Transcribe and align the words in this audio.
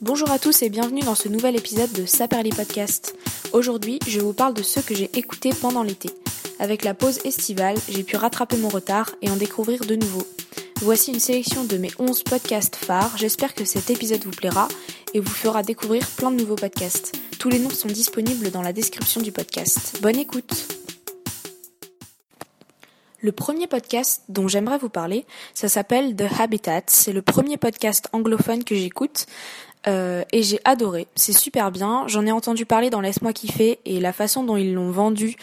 Bonjour 0.00 0.30
à 0.30 0.38
tous 0.38 0.62
et 0.62 0.68
bienvenue 0.68 1.00
dans 1.00 1.16
ce 1.16 1.28
nouvel 1.28 1.56
épisode 1.56 1.90
de 1.90 2.06
Saperly 2.06 2.50
Podcast. 2.50 3.16
Aujourd'hui, 3.52 3.98
je 4.06 4.20
vous 4.20 4.32
parle 4.32 4.54
de 4.54 4.62
ceux 4.62 4.80
que 4.80 4.94
j'ai 4.94 5.10
écoutés 5.18 5.50
pendant 5.60 5.82
l'été. 5.82 6.08
Avec 6.60 6.84
la 6.84 6.94
pause 6.94 7.18
estivale, 7.24 7.74
j'ai 7.88 8.04
pu 8.04 8.16
rattraper 8.16 8.58
mon 8.58 8.68
retard 8.68 9.10
et 9.22 9.30
en 9.30 9.34
découvrir 9.34 9.84
de 9.84 9.96
nouveaux. 9.96 10.26
Voici 10.82 11.10
une 11.10 11.18
sélection 11.18 11.64
de 11.64 11.76
mes 11.78 11.90
11 11.98 12.22
podcasts 12.22 12.76
phares. 12.76 13.18
J'espère 13.18 13.56
que 13.56 13.64
cet 13.64 13.90
épisode 13.90 14.22
vous 14.22 14.30
plaira 14.30 14.68
et 15.14 15.20
vous 15.20 15.34
fera 15.34 15.64
découvrir 15.64 16.06
plein 16.06 16.30
de 16.30 16.36
nouveaux 16.36 16.54
podcasts. 16.54 17.18
Tous 17.40 17.48
les 17.48 17.58
noms 17.58 17.68
sont 17.68 17.88
disponibles 17.88 18.52
dans 18.52 18.62
la 18.62 18.72
description 18.72 19.20
du 19.20 19.32
podcast. 19.32 19.98
Bonne 20.00 20.16
écoute 20.16 20.78
le 23.20 23.32
premier 23.32 23.66
podcast 23.66 24.22
dont 24.28 24.46
j'aimerais 24.46 24.78
vous 24.78 24.88
parler, 24.88 25.26
ça 25.54 25.68
s'appelle 25.68 26.14
The 26.14 26.40
Habitat. 26.40 26.82
C'est 26.86 27.12
le 27.12 27.22
premier 27.22 27.56
podcast 27.56 28.08
anglophone 28.12 28.64
que 28.64 28.76
j'écoute. 28.76 29.26
Euh, 29.86 30.24
et 30.32 30.42
j'ai 30.42 30.60
adoré, 30.64 31.06
c'est 31.14 31.32
super 31.32 31.70
bien. 31.70 32.04
J'en 32.08 32.26
ai 32.26 32.32
entendu 32.32 32.66
parler 32.66 32.90
dans 32.90 33.00
Laisse-moi 33.00 33.32
kiffer 33.32 33.78
et 33.84 34.00
la 34.00 34.12
façon 34.12 34.42
dont 34.42 34.56
ils 34.56 34.74
l'ont 34.74 34.90
vendu, 34.90 35.36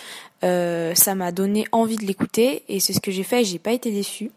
euh, 0.43 0.93
ça 0.95 1.15
m'a 1.15 1.31
donné 1.31 1.65
envie 1.71 1.95
de 1.95 2.05
l'écouter 2.05 2.63
et 2.67 2.79
c'est 2.79 2.93
ce 2.93 2.99
que 2.99 3.11
j'ai 3.11 3.23
fait 3.23 3.41
et 3.41 3.45
j'ai 3.45 3.59
pas 3.59 3.71
été 3.71 3.91
déçue. 3.91 4.31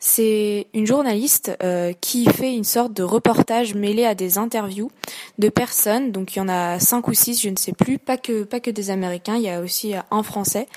C'est 0.00 0.68
une 0.74 0.86
journaliste 0.86 1.56
euh, 1.60 1.92
qui 2.00 2.26
fait 2.26 2.54
une 2.54 2.62
sorte 2.62 2.92
de 2.92 3.02
reportage 3.02 3.74
mêlé 3.74 4.04
à 4.04 4.14
des 4.14 4.38
interviews 4.38 4.92
de 5.38 5.48
personnes. 5.48 6.12
Donc 6.12 6.36
il 6.36 6.38
y 6.38 6.42
en 6.42 6.48
a 6.48 6.78
cinq 6.78 7.08
ou 7.08 7.14
six, 7.14 7.40
je 7.42 7.48
ne 7.48 7.56
sais 7.56 7.72
plus, 7.72 7.98
pas 7.98 8.16
que 8.16 8.44
pas 8.44 8.60
que 8.60 8.70
des 8.70 8.90
Américains. 8.90 9.34
Il 9.34 9.42
y 9.42 9.50
a 9.50 9.60
aussi 9.60 9.94
un 10.12 10.22
Français. 10.22 10.68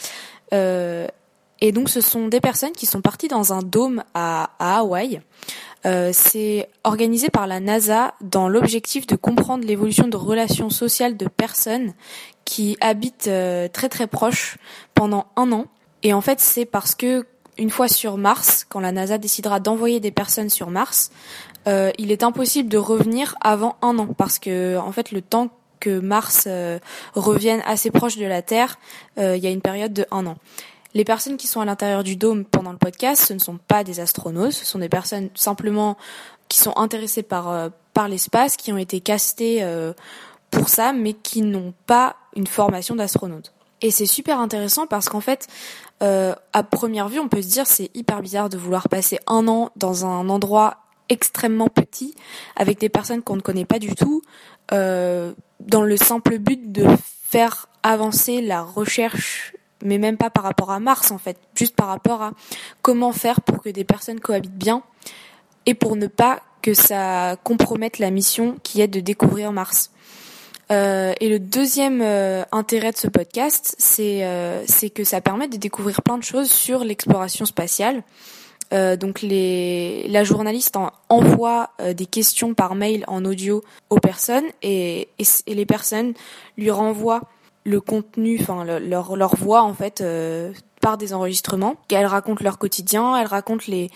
Euh, 0.53 1.07
et 1.61 1.71
donc 1.71 1.89
ce 1.89 2.01
sont 2.01 2.27
des 2.27 2.41
personnes 2.41 2.71
qui 2.71 2.87
sont 2.87 3.01
parties 3.01 3.27
dans 3.27 3.53
un 3.53 3.61
dôme 3.61 4.03
à, 4.13 4.49
à 4.59 4.79
Hawaï. 4.79 5.21
Euh, 5.85 6.11
c'est 6.13 6.69
organisé 6.83 7.29
par 7.29 7.47
la 7.47 7.59
NASA 7.59 8.13
dans 8.21 8.47
l'objectif 8.49 9.07
de 9.07 9.15
comprendre 9.15 9.65
l'évolution 9.65 10.07
de 10.07 10.17
relations 10.17 10.69
sociales 10.69 11.17
de 11.17 11.27
personnes 11.27 11.93
qui 12.45 12.77
habitent 12.81 13.27
euh, 13.27 13.67
très 13.67 13.89
très 13.89 14.07
proches 14.07 14.57
pendant 14.93 15.27
un 15.35 15.51
an. 15.51 15.65
Et 16.03 16.13
en 16.13 16.21
fait, 16.21 16.39
c'est 16.39 16.65
parce 16.65 16.95
que 16.95 17.25
une 17.57 17.69
fois 17.69 17.87
sur 17.87 18.17
Mars, 18.17 18.65
quand 18.67 18.79
la 18.79 18.91
NASA 18.91 19.17
décidera 19.17 19.59
d'envoyer 19.59 19.99
des 19.99 20.11
personnes 20.11 20.49
sur 20.49 20.69
Mars, 20.69 21.11
euh, 21.67 21.91
il 21.97 22.11
est 22.11 22.23
impossible 22.23 22.69
de 22.69 22.77
revenir 22.77 23.35
avant 23.41 23.75
un 23.81 23.97
an 23.99 24.07
parce 24.07 24.39
que 24.39 24.77
en 24.77 24.91
fait 24.91 25.11
le 25.11 25.21
temps 25.21 25.49
que 25.79 25.99
Mars 25.99 26.45
euh, 26.47 26.79
revienne 27.13 27.61
assez 27.65 27.91
proche 27.91 28.17
de 28.17 28.25
la 28.25 28.41
Terre, 28.41 28.77
il 29.17 29.37
y 29.37 29.47
a 29.47 29.49
une 29.49 29.61
période 29.61 29.93
de 29.93 30.05
un 30.11 30.25
an. 30.27 30.37
Les 30.93 31.05
personnes 31.05 31.37
qui 31.37 31.47
sont 31.47 31.61
à 31.61 31.65
l'intérieur 31.65 32.03
du 32.03 32.15
dôme 32.15 32.45
pendant 32.45 32.71
le 32.71 32.77
podcast, 32.77 33.25
ce 33.25 33.33
ne 33.33 33.39
sont 33.39 33.57
pas 33.57 33.83
des 33.83 33.99
astronautes, 33.99 34.51
ce 34.51 34.65
sont 34.65 34.79
des 34.79 34.89
personnes 34.89 35.29
simplement 35.35 35.97
qui 36.49 36.59
sont 36.59 36.75
intéressées 36.75 37.23
par 37.23 37.49
euh, 37.49 37.69
l'espace, 38.09 38.57
qui 38.57 38.73
ont 38.73 38.77
été 38.77 38.99
castées 38.99 39.63
euh, 39.63 39.93
pour 40.49 40.69
ça, 40.69 40.93
mais 40.93 41.13
qui 41.13 41.41
n'ont 41.41 41.73
pas 41.85 42.15
une 42.35 42.47
formation 42.47 42.95
d'astronaute. 42.95 43.53
Et 43.81 43.91
c'est 43.91 44.05
super 44.05 44.39
intéressant 44.39 44.85
parce 44.85 45.09
qu'en 45.09 45.21
fait, 45.21 45.47
euh, 46.03 46.35
à 46.53 46.63
première 46.63 47.07
vue, 47.07 47.19
on 47.19 47.29
peut 47.29 47.41
se 47.41 47.47
dire 47.47 47.67
c'est 47.67 47.89
hyper 47.95 48.21
bizarre 48.21 48.49
de 48.49 48.57
vouloir 48.57 48.89
passer 48.89 49.19
un 49.27 49.47
an 49.47 49.71
dans 49.75 50.05
un 50.05 50.29
endroit 50.29 50.77
extrêmement 51.09 51.67
petit 51.67 52.15
avec 52.55 52.79
des 52.79 52.89
personnes 52.89 53.21
qu'on 53.21 53.35
ne 53.35 53.41
connaît 53.41 53.65
pas 53.65 53.79
du 53.79 53.95
tout, 53.95 54.21
euh, 54.71 55.33
dans 55.59 55.81
le 55.81 55.97
simple 55.97 56.37
but 56.37 56.71
de 56.71 56.85
faire 57.23 57.67
avancer 57.83 58.41
la 58.41 58.61
recherche 58.61 59.50
mais 59.83 59.97
même 59.97 60.17
pas 60.17 60.29
par 60.29 60.43
rapport 60.43 60.71
à 60.71 60.79
Mars 60.79 61.11
en 61.11 61.17
fait, 61.17 61.37
juste 61.55 61.75
par 61.75 61.87
rapport 61.87 62.21
à 62.21 62.31
comment 62.81 63.11
faire 63.11 63.41
pour 63.41 63.61
que 63.61 63.69
des 63.69 63.83
personnes 63.83 64.19
cohabitent 64.19 64.57
bien 64.57 64.83
et 65.65 65.73
pour 65.73 65.95
ne 65.95 66.07
pas 66.07 66.41
que 66.61 66.73
ça 66.73 67.37
compromette 67.43 67.99
la 67.99 68.11
mission 68.11 68.57
qui 68.63 68.81
est 68.81 68.87
de 68.87 68.99
découvrir 68.99 69.51
Mars. 69.51 69.91
Euh, 70.71 71.13
et 71.19 71.27
le 71.27 71.39
deuxième 71.39 72.01
euh, 72.01 72.43
intérêt 72.51 72.91
de 72.91 72.97
ce 72.97 73.07
podcast, 73.07 73.75
c'est 73.77 74.23
euh, 74.23 74.63
que 74.95 75.03
ça 75.03 75.19
permet 75.19 75.47
de 75.47 75.57
découvrir 75.57 76.01
plein 76.01 76.17
de 76.17 76.23
choses 76.23 76.49
sur 76.49 76.83
l'exploration 76.83 77.45
spatiale. 77.45 78.03
Euh, 78.73 78.95
donc 78.95 79.21
les, 79.21 80.07
la 80.07 80.23
journaliste 80.23 80.77
envoie 81.09 81.71
des 81.93 82.05
questions 82.05 82.53
par 82.53 82.75
mail 82.75 83.03
en 83.07 83.25
audio 83.25 83.63
aux 83.89 83.99
personnes 83.99 84.45
et, 84.61 85.09
et 85.19 85.53
les 85.53 85.65
personnes 85.65 86.13
lui 86.57 86.71
renvoient 86.71 87.23
le 87.63 87.79
contenu, 87.79 88.37
enfin 88.41 88.63
leur 88.65 89.15
leur 89.15 89.35
voix 89.35 89.63
en 89.63 89.73
fait 89.73 90.01
euh, 90.01 90.51
par 90.81 90.97
des 90.97 91.13
enregistrements. 91.13 91.75
Elles 91.89 92.05
racontent 92.05 92.43
leur 92.43 92.57
quotidien, 92.57 93.15
elles 93.15 93.27
racontent 93.27 93.65
les 93.67 93.89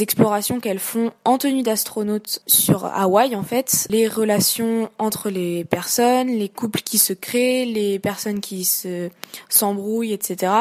explorations 0.00 0.60
qu'elles 0.60 0.80
font 0.80 1.12
en 1.24 1.38
tenue 1.38 1.62
d'astronaute 1.62 2.40
sur 2.46 2.84
Hawaï 2.86 3.36
en 3.36 3.44
fait, 3.44 3.86
les 3.90 4.08
relations 4.08 4.90
entre 4.98 5.30
les 5.30 5.64
personnes, 5.64 6.28
les 6.28 6.48
couples 6.48 6.80
qui 6.80 6.98
se 6.98 7.12
créent, 7.12 7.64
les 7.64 7.98
personnes 7.98 8.40
qui 8.40 8.64
se 8.64 9.10
s'embrouillent, 9.48 10.12
etc. 10.12 10.52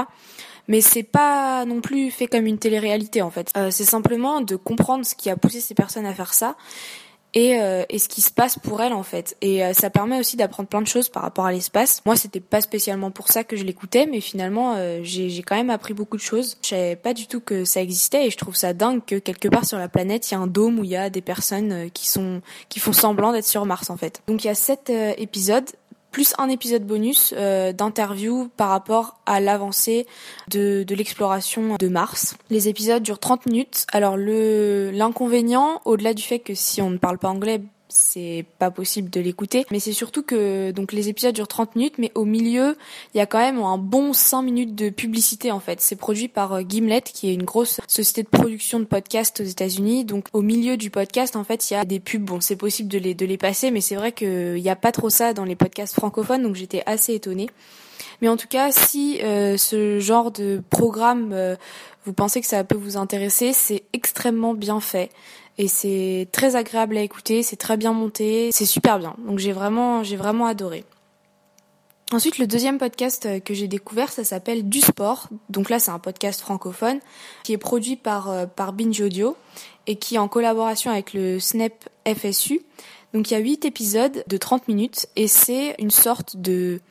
Mais 0.68 0.80
c'est 0.80 1.03
pas 1.03 1.66
non 1.66 1.81
plus 1.81 2.09
fait 2.09 2.28
comme 2.28 2.46
une 2.46 2.58
télé-réalité 2.58 3.22
en 3.22 3.31
fait. 3.31 3.52
Euh, 3.58 3.69
c'est 3.72 3.84
simplement 3.84 4.42
de 4.42 4.56
comprendre 4.56 5.06
ce 5.06 5.16
qui 5.16 5.30
a 5.30 5.36
poussé 5.36 5.59
ces 5.59 5.74
personnes 5.74 6.06
à 6.06 6.13
faire 6.13 6.34
ça 6.34 6.56
et, 7.34 7.60
euh, 7.60 7.84
et 7.90 8.00
ce 8.00 8.08
qui 8.08 8.22
se 8.22 8.32
passe 8.32 8.60
pour 8.60 8.82
elle 8.82 8.94
en 8.94 9.04
fait. 9.04 9.36
Et 9.42 9.64
euh, 9.64 9.74
ça 9.74 9.90
permet 9.90 10.20
aussi 10.20 10.38
d'apprendre 10.38 10.70
plein 10.70 10.82
de 10.82 10.88
choses 10.88 11.10
par 11.10 11.24
rapport 11.24 11.46
à 11.46 11.52
l'espace. 11.52 12.02
Moi, 12.06 12.16
c'était 12.16 12.40
pas 12.40 12.62
spécialement 12.62 13.12
pour 13.12 13.30
ça 13.30 13.44
que 13.44 13.56
je 13.56 13.64
l'écoutais, 13.64 14.06
mais 14.06 14.22
finalement, 14.22 14.76
euh, 14.78 15.00
j'ai 15.04 15.42
quand 15.42 15.56
même 15.56 15.70
appris 15.70 15.94
beaucoup 15.94 16.18
de 16.18 16.22
choses. 16.22 16.58
Je 16.62 16.70
savais 16.70 16.96
pas 16.96 17.14
du 17.14 17.28
tout 17.28 17.40
que 17.40 17.66
ça 17.66 17.82
existait 17.82 18.28
et 18.28 18.30
je 18.30 18.38
trouve 18.38 18.56
ça 18.56 18.74
dingue 18.74 19.02
que 19.06 19.16
quelque 19.16 19.48
part 19.48 19.66
sur 19.66 19.78
la 19.78 19.90
planète, 19.90 20.30
il 20.30 20.34
y 20.34 20.38
a 20.38 20.40
un 20.40 20.48
dôme 20.48 20.80
où 20.80 20.84
il 20.84 20.90
y 20.90 20.96
a 20.96 21.10
des 21.10 21.22
personnes 21.22 21.90
qui 21.92 22.08
sont 22.08 22.42
qui 22.70 22.80
font 22.80 22.94
semblant 22.94 23.32
d'être 23.32 23.46
sur 23.46 23.66
Mars 23.66 23.90
en 23.90 23.98
fait. 23.98 24.22
Donc 24.28 24.44
il 24.44 24.48
y 24.48 24.50
a 24.50 24.56
sept 24.56 24.92
épisodes 25.18 25.70
plus 26.13 26.34
un 26.38 26.47
épisode 26.47 26.85
bonus 26.85 27.34
euh, 27.35 27.74
d'interview 27.74 28.50
par 28.56 28.69
rapport 28.69 29.19
à 29.25 29.41
l'avancée 29.41 30.07
de, 30.50 30.84
de 30.84 30.96
l'exploration 30.96 31.75
de 31.78 31.88
Mars. 31.90 32.38
Les 32.50 32.69
épisodes 32.69 33.03
durent 33.03 33.19
30 33.19 33.47
minutes. 33.47 33.85
Alors 33.91 34.16
le 34.16 34.91
l'inconvénient, 34.91 35.81
au-delà 35.84 36.13
du 36.13 36.24
fait 36.24 36.40
que 36.40 36.53
si 36.53 36.81
on 36.81 36.91
ne 36.91 36.97
parle 36.97 37.18
pas 37.18 37.29
anglais, 37.29 37.62
c'est 37.94 38.46
pas 38.59 38.72
possible 38.72 39.09
de 39.09 39.20
l'écouter. 39.20 39.66
Mais 39.72 39.80
c'est 39.80 39.94
surtout 39.94 40.24
que 40.24 40.72
donc 40.72 40.92
les 40.92 41.09
épisodes 41.09 41.34
durent 41.34 41.48
30 41.48 41.76
minutes, 41.76 41.96
mais 41.98 42.12
au 42.16 42.26
milieu, 42.26 42.76
il 43.14 43.18
y 43.18 43.22
a 43.22 43.26
quand 43.26 43.40
même 43.40 43.59
un 43.59 43.78
bon 43.78 44.14
5 44.14 44.42
minutes 44.42 44.76
de 44.76 44.90
publicité 44.90 45.52
en 45.52 45.59
fait. 45.59 45.81
C'est 45.81 45.96
produit 45.96 46.28
par 46.28 46.54
euh, 46.54 46.62
Gimlet, 46.62 47.02
qui 47.02 47.30
est 47.30 47.34
une 47.34 47.44
grosse 47.44 47.80
société 47.88 48.24
de 48.24 48.30
production 48.30 48.80
de 48.80 48.86
podcasts 48.86 49.40
aux 49.42 49.46
États-Unis. 49.46 50.06
Donc 50.06 50.28
au 50.34 50.42
milieu 50.42 50.78
du 50.78 50.90
podcast, 50.90 51.36
en 51.36 51.44
fait, 51.44 51.70
il 51.70 51.74
y 51.74 51.78
a 51.78 51.86
des 51.86 52.00
pubs. 52.00 52.24
Bon, 52.24 52.42
c'est 52.42 52.56
possible 52.56 52.90
de 52.90 52.98
les 52.98 53.14
de 53.14 53.26
les 53.26 53.38
passer, 53.38 53.72
mais 53.72 53.81
c'est 53.81 53.96
vrai 53.96 54.12
qu'il 54.12 54.56
n'y 54.56 54.70
a 54.70 54.75
pas 54.75 54.92
trop 54.92 55.10
ça 55.10 55.34
dans 55.34 55.46
les 55.46 55.56
podcasts 55.56 55.94
francophones, 55.94 56.44
donc 56.44 56.56
j'étais 56.56 56.84
assez 56.86 57.14
étonnée. 57.14 57.50
Mais 58.22 58.30
en 58.30 58.38
tout 58.38 58.48
cas, 58.48 58.72
si 58.72 59.20
euh, 59.22 59.58
ce 59.58 60.00
genre 60.00 60.31
de 60.31 60.62
programme, 60.70 61.31
euh, 61.34 61.56
vous 62.06 62.14
pensez 62.14 62.42
que 62.42 62.48
ça 62.48 62.64
peut 62.64 62.78
vous 62.78 62.98
intéresser, 62.98 63.54
c'est 63.54 63.84
extrêmement 63.94 64.54
bien 64.54 64.80
fait 64.80 65.10
et 65.58 65.68
c'est 65.68 66.28
très 66.31 66.56
agréable 66.56 66.97
à 66.97 67.02
écouter, 67.02 67.44
c'est 67.44 67.56
très 67.56 67.78
bien 67.78 67.94
monté, 67.94 68.50
c'est 68.52 68.66
super 68.66 69.00
bien. 69.00 69.16
Donc 69.28 69.40
j'ai 69.40 69.52
vraiment 69.52 70.03
j'ai 70.03 70.16
vraiment 70.16 70.46
adoré. 70.46 70.84
Ensuite, 72.14 72.38
le 72.38 72.46
deuxième 72.46 72.78
podcast 72.78 73.25
euh, 73.25 73.40
que 73.40 73.56
j'ai 73.56 73.68
découvert, 73.68 74.12
ça 74.12 74.24
s'appelle 74.24 74.69
Du 74.69 74.81
Sport. 74.81 75.30
Donc 75.50 75.72
là, 75.72 75.80
c'est 75.80 75.90
un 75.90 75.97
podcast 75.97 76.42
francophone 76.42 77.00
qui 77.44 77.53
est 77.53 77.58
produit 77.58 77.96
par, 77.96 78.30
euh, 78.30 78.46
par 78.46 78.72
Binge 78.72 79.02
Audio 79.02 79.36
et 79.88 79.96
qui 79.96 80.16
est 80.16 80.19
en 80.19 80.28
collaboration 80.28 80.92
avec 80.92 81.13
le 81.13 81.40
Snap 81.40 81.74
FSU. 82.08 82.62
Donc 83.16 83.31
il 83.31 83.34
y 83.34 83.38
a 83.38 83.40
huit 83.40 83.66
épisodes 83.66 84.24
de 84.28 84.38
30 84.38 84.68
minutes 84.68 85.08
et 85.16 85.28
c'est 85.28 85.75
une 85.80 85.90
sorte 85.90 86.38
de... 86.38 86.81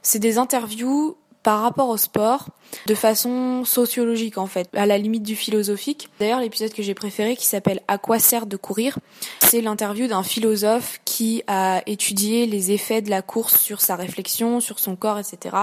C'est 0.00 0.18
des 0.18 0.38
interviews 0.38 1.16
par 1.42 1.60
rapport 1.62 1.88
au 1.88 1.96
sport 1.96 2.46
de 2.86 2.94
façon 2.94 3.64
sociologique 3.64 4.38
en 4.38 4.46
fait, 4.46 4.68
à 4.74 4.86
la 4.86 4.98
limite 4.98 5.22
du 5.22 5.34
philosophique. 5.36 6.08
D'ailleurs, 6.18 6.40
l'épisode 6.40 6.72
que 6.72 6.82
j'ai 6.82 6.94
préféré 6.94 7.36
qui 7.36 7.46
s'appelle 7.46 7.80
À 7.88 7.98
quoi 7.98 8.18
sert 8.18 8.46
de 8.46 8.56
courir, 8.56 8.98
c'est 9.40 9.60
l'interview 9.60 10.06
d'un 10.06 10.22
philosophe 10.22 11.00
qui 11.04 11.42
a 11.46 11.82
étudié 11.86 12.46
les 12.46 12.70
effets 12.72 13.02
de 13.02 13.10
la 13.10 13.22
course 13.22 13.60
sur 13.60 13.80
sa 13.80 13.96
réflexion, 13.96 14.60
sur 14.60 14.78
son 14.78 14.96
corps, 14.96 15.18
etc. 15.18 15.56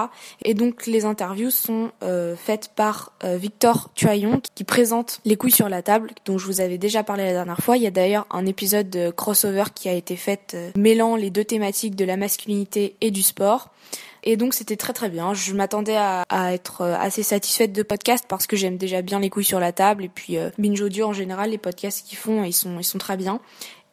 Et 0.44 0.54
donc 0.54 0.86
les 0.86 1.04
interviews 1.04 1.50
sont 1.50 1.90
euh, 2.02 2.36
faites 2.36 2.70
par 2.74 3.12
euh, 3.24 3.36
Victor 3.36 3.90
Tuaillon 3.94 4.40
qui 4.54 4.64
présente 4.64 5.20
les 5.24 5.36
couilles 5.36 5.50
sur 5.50 5.68
la 5.68 5.82
table, 5.82 6.10
dont 6.26 6.38
je 6.38 6.46
vous 6.46 6.60
avais 6.60 6.78
déjà 6.78 7.02
parlé 7.02 7.24
la 7.24 7.32
dernière 7.32 7.58
fois. 7.58 7.76
Il 7.76 7.82
y 7.82 7.86
a 7.86 7.90
d'ailleurs 7.90 8.26
un 8.30 8.46
épisode 8.46 8.90
de 8.90 9.10
crossover 9.10 9.64
qui 9.74 9.88
a 9.88 9.92
été 9.92 10.16
fait 10.16 10.52
euh, 10.54 10.70
mêlant 10.76 11.16
les 11.16 11.30
deux 11.30 11.44
thématiques 11.44 11.96
de 11.96 12.04
la 12.04 12.16
masculinité 12.16 12.96
et 13.00 13.10
du 13.10 13.22
sport. 13.22 13.70
Et 14.24 14.36
donc 14.36 14.54
c'était 14.54 14.76
très 14.76 14.92
très 14.92 15.08
bien. 15.08 15.34
Je 15.34 15.54
m'attendais 15.54 15.96
à, 15.96 16.24
être 16.52 16.82
euh, 16.82 16.94
assez 16.98 17.22
satisfaite 17.22 17.72
de 17.72 17.82
podcast 17.82 18.24
parce 18.28 18.46
que 18.46 18.56
j'aime 18.56 18.76
déjà 18.76 19.02
bien 19.02 19.20
les 19.20 19.30
couilles 19.30 19.44
sur 19.44 19.60
la 19.60 19.72
table 19.72 20.04
et 20.04 20.08
puis 20.08 20.36
euh, 20.36 20.50
binge 20.58 20.80
audio 20.80 21.06
en 21.06 21.12
général 21.12 21.50
les 21.50 21.58
podcasts 21.58 22.06
qu'ils 22.06 22.18
font 22.18 22.44
ils 22.44 22.52
sont 22.52 22.78
ils 22.78 22.84
sont 22.84 22.98
très 22.98 23.16
bien. 23.16 23.40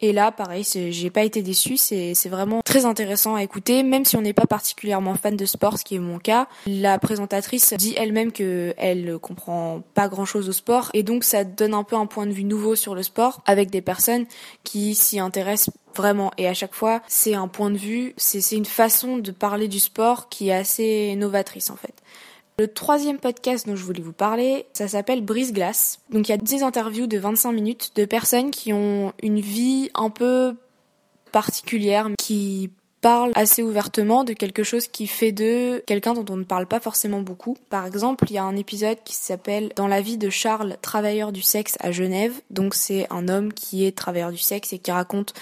Et 0.01 0.11
là, 0.13 0.31
pareil, 0.31 0.63
j'ai 0.65 1.09
pas 1.09 1.23
été 1.23 1.41
déçue. 1.41 1.77
C'est 1.77 2.29
vraiment 2.29 2.61
très 2.63 2.85
intéressant 2.85 3.35
à 3.35 3.43
écouter, 3.43 3.83
même 3.83 4.05
si 4.05 4.15
on 4.15 4.21
n'est 4.21 4.33
pas 4.33 4.45
particulièrement 4.45 5.15
fan 5.15 5.35
de 5.35 5.45
sport, 5.45 5.77
ce 5.77 5.83
qui 5.83 5.95
est 5.95 5.99
mon 5.99 6.19
cas. 6.19 6.47
La 6.67 6.99
présentatrice 6.99 7.73
dit 7.77 7.95
elle-même 7.97 8.31
que 8.31 8.73
elle 8.77 9.17
comprend 9.19 9.81
pas 9.93 10.07
grand-chose 10.07 10.49
au 10.49 10.53
sport, 10.53 10.89
et 10.93 11.03
donc 11.03 11.23
ça 11.23 11.43
donne 11.43 11.73
un 11.73 11.83
peu 11.83 11.95
un 11.95 12.05
point 12.05 12.25
de 12.25 12.31
vue 12.31 12.43
nouveau 12.43 12.75
sur 12.75 12.95
le 12.95 13.03
sport 13.03 13.41
avec 13.45 13.69
des 13.69 13.81
personnes 13.81 14.25
qui 14.63 14.95
s'y 14.95 15.19
intéressent 15.19 15.73
vraiment. 15.95 16.31
Et 16.37 16.47
à 16.47 16.53
chaque 16.53 16.73
fois, 16.73 17.01
c'est 17.07 17.35
un 17.35 17.47
point 17.47 17.71
de 17.71 17.77
vue, 17.77 18.13
c'est 18.17 18.55
une 18.55 18.65
façon 18.65 19.17
de 19.17 19.31
parler 19.31 19.67
du 19.67 19.79
sport 19.79 20.29
qui 20.29 20.49
est 20.49 20.53
assez 20.53 21.15
novatrice 21.15 21.69
en 21.69 21.75
fait. 21.77 21.93
Le 22.57 22.69
troisième 22.69 23.19
podcast 23.19 23.67
dont 23.67 23.75
je 23.75 23.83
voulais 23.83 24.01
vous 24.01 24.13
parler, 24.13 24.65
ça 24.71 24.87
s'appelle 24.87 25.21
Brise 25.21 25.51
Glace. 25.51 25.99
Donc 26.09 26.29
il 26.29 26.31
y 26.31 26.33
a 26.33 26.37
des 26.37 26.63
interviews 26.63 27.05
de 27.05 27.17
25 27.17 27.51
minutes 27.51 27.91
de 27.95 28.05
personnes 28.05 28.49
qui 28.49 28.71
ont 28.71 29.11
une 29.21 29.41
vie 29.41 29.89
un 29.93 30.09
peu 30.09 30.55
particulière, 31.33 32.07
qui 32.17 32.69
parlent 33.01 33.33
assez 33.35 33.61
ouvertement 33.61 34.23
de 34.23 34.31
quelque 34.31 34.63
chose 34.63 34.87
qui 34.87 35.05
fait 35.05 35.33
d'eux 35.33 35.83
quelqu'un 35.85 36.13
dont 36.13 36.25
on 36.33 36.37
ne 36.37 36.45
parle 36.45 36.65
pas 36.65 36.79
forcément 36.79 37.19
beaucoup. 37.19 37.57
Par 37.69 37.85
exemple, 37.85 38.23
il 38.29 38.35
y 38.35 38.37
a 38.37 38.43
un 38.45 38.55
épisode 38.55 38.99
qui 39.03 39.15
s'appelle 39.15 39.73
Dans 39.75 39.89
la 39.89 39.99
vie 39.99 40.17
de 40.17 40.29
Charles, 40.29 40.77
travailleur 40.81 41.33
du 41.33 41.41
sexe 41.41 41.75
à 41.81 41.91
Genève. 41.91 42.33
Donc 42.51 42.73
c'est 42.73 43.05
un 43.11 43.27
homme 43.27 43.51
qui 43.51 43.85
est 43.85 43.97
travailleur 43.97 44.31
du 44.31 44.37
sexe 44.37 44.71
et 44.71 44.79
qui 44.79 44.91
raconte 44.91 45.33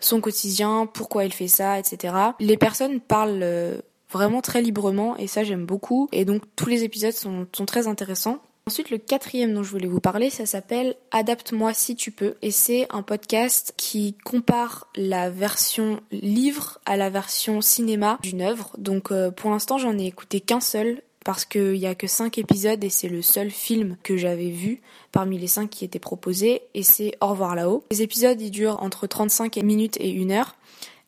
son 0.00 0.20
quotidien, 0.20 0.86
pourquoi 0.92 1.24
il 1.24 1.32
fait 1.32 1.48
ça, 1.48 1.78
etc. 1.78 2.14
Les 2.40 2.58
personnes 2.58 3.00
parlent 3.00 3.40
euh, 3.42 3.80
vraiment 4.10 4.40
très 4.40 4.62
librement 4.62 5.16
et 5.16 5.26
ça 5.26 5.44
j'aime 5.44 5.66
beaucoup. 5.66 6.08
Et 6.12 6.24
donc 6.24 6.42
tous 6.56 6.68
les 6.68 6.84
épisodes 6.84 7.12
sont, 7.12 7.46
sont 7.52 7.66
très 7.66 7.86
intéressants. 7.86 8.40
Ensuite, 8.68 8.90
le 8.90 8.98
quatrième 8.98 9.54
dont 9.54 9.62
je 9.62 9.70
voulais 9.70 9.86
vous 9.86 9.98
parler, 9.98 10.28
ça 10.28 10.44
s'appelle 10.44 10.94
Adapte-moi 11.10 11.72
si 11.72 11.96
tu 11.96 12.10
peux. 12.10 12.34
Et 12.42 12.50
c'est 12.50 12.86
un 12.90 13.00
podcast 13.00 13.72
qui 13.78 14.14
compare 14.26 14.88
la 14.94 15.30
version 15.30 16.00
livre 16.12 16.78
à 16.84 16.98
la 16.98 17.08
version 17.08 17.62
cinéma 17.62 18.18
d'une 18.22 18.42
œuvre. 18.42 18.72
Donc 18.76 19.10
euh, 19.10 19.30
pour 19.30 19.50
l'instant, 19.50 19.78
j'en 19.78 19.98
ai 19.98 20.04
écouté 20.04 20.40
qu'un 20.40 20.60
seul 20.60 21.00
parce 21.24 21.46
qu'il 21.46 21.76
y 21.76 21.86
a 21.86 21.94
que 21.94 22.06
cinq 22.06 22.36
épisodes 22.36 22.84
et 22.84 22.90
c'est 22.90 23.08
le 23.08 23.22
seul 23.22 23.50
film 23.50 23.96
que 24.02 24.18
j'avais 24.18 24.50
vu 24.50 24.82
parmi 25.12 25.38
les 25.38 25.46
cinq 25.46 25.70
qui 25.70 25.86
étaient 25.86 25.98
proposés 25.98 26.60
et 26.74 26.82
c'est 26.82 27.12
Au 27.22 27.28
revoir 27.28 27.54
là-haut. 27.54 27.84
Les 27.90 28.02
épisodes 28.02 28.38
ils 28.38 28.50
durent 28.50 28.82
entre 28.82 29.06
35 29.06 29.56
minutes 29.62 29.96
et 29.98 30.10
une 30.10 30.30
heure 30.30 30.56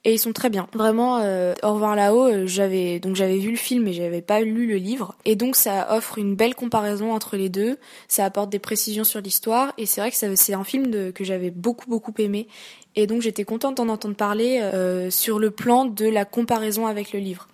et 0.04 0.14
ils 0.14 0.18
sont 0.18 0.32
très 0.32 0.50
bien. 0.50 0.66
Vraiment, 0.72 1.18
euh, 1.18 1.54
Au 1.62 1.74
revoir 1.74 1.94
là-haut, 1.94 2.26
euh, 2.26 2.46
j'avais 2.46 3.00
donc 3.00 3.16
j'avais 3.16 3.38
vu 3.38 3.50
le 3.50 3.56
film 3.56 3.86
et 3.86 3.92
j'avais 3.92 4.22
pas 4.22 4.40
lu 4.40 4.66
le 4.66 4.76
livre, 4.76 5.14
et 5.24 5.36
donc 5.36 5.56
ça 5.56 5.94
offre 5.94 6.18
une 6.18 6.34
belle 6.34 6.54
comparaison 6.54 7.12
entre 7.12 7.36
les 7.36 7.48
deux. 7.48 7.76
Ça 8.08 8.24
apporte 8.24 8.50
des 8.50 8.58
précisions 8.58 9.04
sur 9.04 9.20
l'histoire, 9.20 9.72
et 9.78 9.86
c'est 9.86 10.00
vrai 10.00 10.10
que 10.10 10.16
c'est 10.16 10.54
un 10.54 10.64
film 10.64 10.86
de, 10.86 11.10
que 11.10 11.24
j'avais 11.24 11.50
beaucoup 11.50 11.88
beaucoup 11.88 12.14
aimé, 12.18 12.48
et 12.96 13.06
donc 13.06 13.22
j'étais 13.22 13.44
contente 13.44 13.76
d'en 13.76 13.88
entendre 13.88 14.16
parler 14.16 14.60
euh, 14.60 15.10
sur 15.10 15.38
le 15.38 15.50
plan 15.50 15.84
de 15.84 16.06
la 16.06 16.24
comparaison 16.24 16.86
avec 16.86 17.12
le 17.12 17.20
livre. 17.20 17.48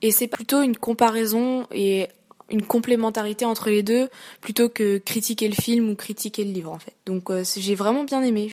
Et 0.00 0.12
c'est 0.12 0.28
plutôt 0.28 0.62
une 0.62 0.76
comparaison 0.76 1.66
et 1.72 2.06
une 2.50 2.62
complémentarité 2.62 3.44
entre 3.44 3.68
les 3.68 3.82
deux 3.82 4.08
plutôt 4.40 4.68
que 4.68 4.98
critiquer 4.98 5.48
le 5.48 5.54
film 5.54 5.90
ou 5.90 5.96
critiquer 5.96 6.44
le 6.44 6.52
livre 6.52 6.72
en 6.72 6.78
fait. 6.78 6.94
Donc 7.06 7.30
euh, 7.30 7.42
j'ai 7.56 7.74
vraiment 7.74 8.04
bien 8.04 8.22
aimé. 8.22 8.50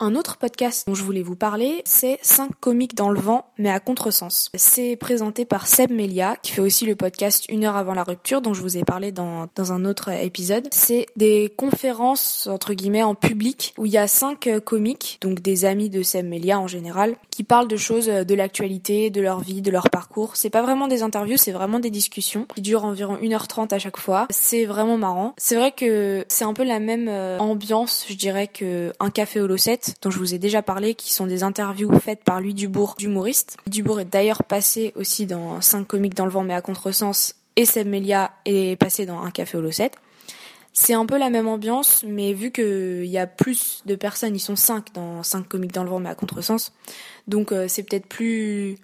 Un 0.00 0.16
autre 0.16 0.36
podcast 0.36 0.88
dont 0.88 0.94
je 0.94 1.04
voulais 1.04 1.22
vous 1.22 1.36
parler, 1.36 1.82
c'est 1.84 2.18
5 2.22 2.50
comiques 2.58 2.96
dans 2.96 3.10
le 3.10 3.20
vent, 3.20 3.46
mais 3.56 3.70
à 3.70 3.78
contresens. 3.78 4.50
C'est 4.54 4.96
présenté 4.96 5.44
par 5.44 5.68
Seb 5.68 5.92
Melia, 5.92 6.34
qui 6.42 6.50
fait 6.50 6.60
aussi 6.60 6.86
le 6.86 6.96
podcast 6.96 7.46
Une 7.48 7.64
heure 7.64 7.76
avant 7.76 7.94
la 7.94 8.02
rupture, 8.02 8.40
dont 8.40 8.52
je 8.52 8.62
vous 8.62 8.76
ai 8.76 8.82
parlé 8.82 9.12
dans, 9.12 9.46
dans 9.54 9.72
un 9.72 9.84
autre 9.84 10.08
épisode. 10.08 10.66
C'est 10.72 11.06
des 11.14 11.54
conférences, 11.56 12.48
entre 12.48 12.74
guillemets, 12.74 13.04
en 13.04 13.14
public, 13.14 13.74
où 13.78 13.86
il 13.86 13.92
y 13.92 13.98
a 13.98 14.08
5 14.08 14.58
comiques, 14.64 15.18
donc 15.20 15.40
des 15.40 15.64
amis 15.64 15.88
de 15.88 16.02
Seb 16.02 16.26
Melia 16.26 16.58
en 16.58 16.66
général, 16.66 17.14
qui 17.30 17.44
parlent 17.44 17.68
de 17.68 17.76
choses 17.76 18.06
de 18.06 18.34
l'actualité, 18.34 19.10
de 19.10 19.20
leur 19.20 19.38
vie, 19.38 19.62
de 19.62 19.70
leur 19.70 19.88
parcours. 19.88 20.34
C'est 20.34 20.50
pas 20.50 20.62
vraiment 20.62 20.88
des 20.88 21.04
interviews, 21.04 21.36
c'est 21.36 21.52
vraiment 21.52 21.78
des 21.78 21.90
discussions, 21.90 22.46
qui 22.56 22.60
durent 22.60 22.84
environ 22.84 23.18
1h30 23.18 23.72
à 23.72 23.78
chaque 23.78 23.98
fois. 23.98 24.26
C'est 24.30 24.64
vraiment 24.64 24.98
marrant. 24.98 25.34
C'est 25.38 25.54
vrai 25.54 25.70
que 25.70 26.24
c'est 26.26 26.44
un 26.44 26.54
peu 26.54 26.64
la 26.64 26.80
même 26.80 27.06
euh, 27.08 27.38
ambiance, 27.38 28.04
je 28.08 28.14
dirais, 28.14 28.48
que 28.48 28.92
un 28.98 29.10
café 29.10 29.40
au 29.40 29.46
7 29.92 30.02
dont 30.02 30.10
je 30.10 30.18
vous 30.18 30.34
ai 30.34 30.38
déjà 30.38 30.62
parlé, 30.62 30.94
qui 30.94 31.12
sont 31.12 31.26
des 31.26 31.42
interviews 31.42 31.92
faites 31.98 32.24
par 32.24 32.40
Louis 32.40 32.54
Dubourg, 32.54 32.94
d'humoriste. 32.98 33.56
Dubourg 33.66 34.00
est 34.00 34.04
d'ailleurs 34.04 34.44
passé 34.44 34.92
aussi 34.96 35.26
dans 35.26 35.60
5 35.60 35.86
comiques 35.86 36.14
dans 36.14 36.24
le 36.24 36.30
vent 36.30 36.42
mais 36.42 36.54
à 36.54 36.60
contresens, 36.60 37.34
et 37.56 37.64
Seb 37.64 37.86
Melia 37.86 38.32
est 38.44 38.78
passé 38.78 39.06
dans 39.06 39.22
Un 39.22 39.30
café 39.30 39.58
au 39.58 39.70
7. 39.70 39.94
C'est 40.74 40.94
un 40.94 41.04
peu 41.04 41.18
la 41.18 41.28
même 41.28 41.48
ambiance, 41.48 42.02
mais 42.06 42.32
vu 42.32 42.50
qu'il 42.50 43.04
y 43.04 43.18
a 43.18 43.26
plus 43.26 43.82
de 43.84 43.94
personnes, 43.94 44.34
ils 44.34 44.40
sont 44.40 44.56
5 44.56 44.94
dans 44.94 45.22
5 45.22 45.46
comiques 45.46 45.72
dans 45.72 45.84
le 45.84 45.90
vent 45.90 46.00
mais 46.00 46.08
à 46.08 46.14
contresens, 46.14 46.72
donc 47.28 47.52
euh, 47.52 47.66
c'est 47.68 47.82
peut-être 47.82 48.06
plus 48.06 48.78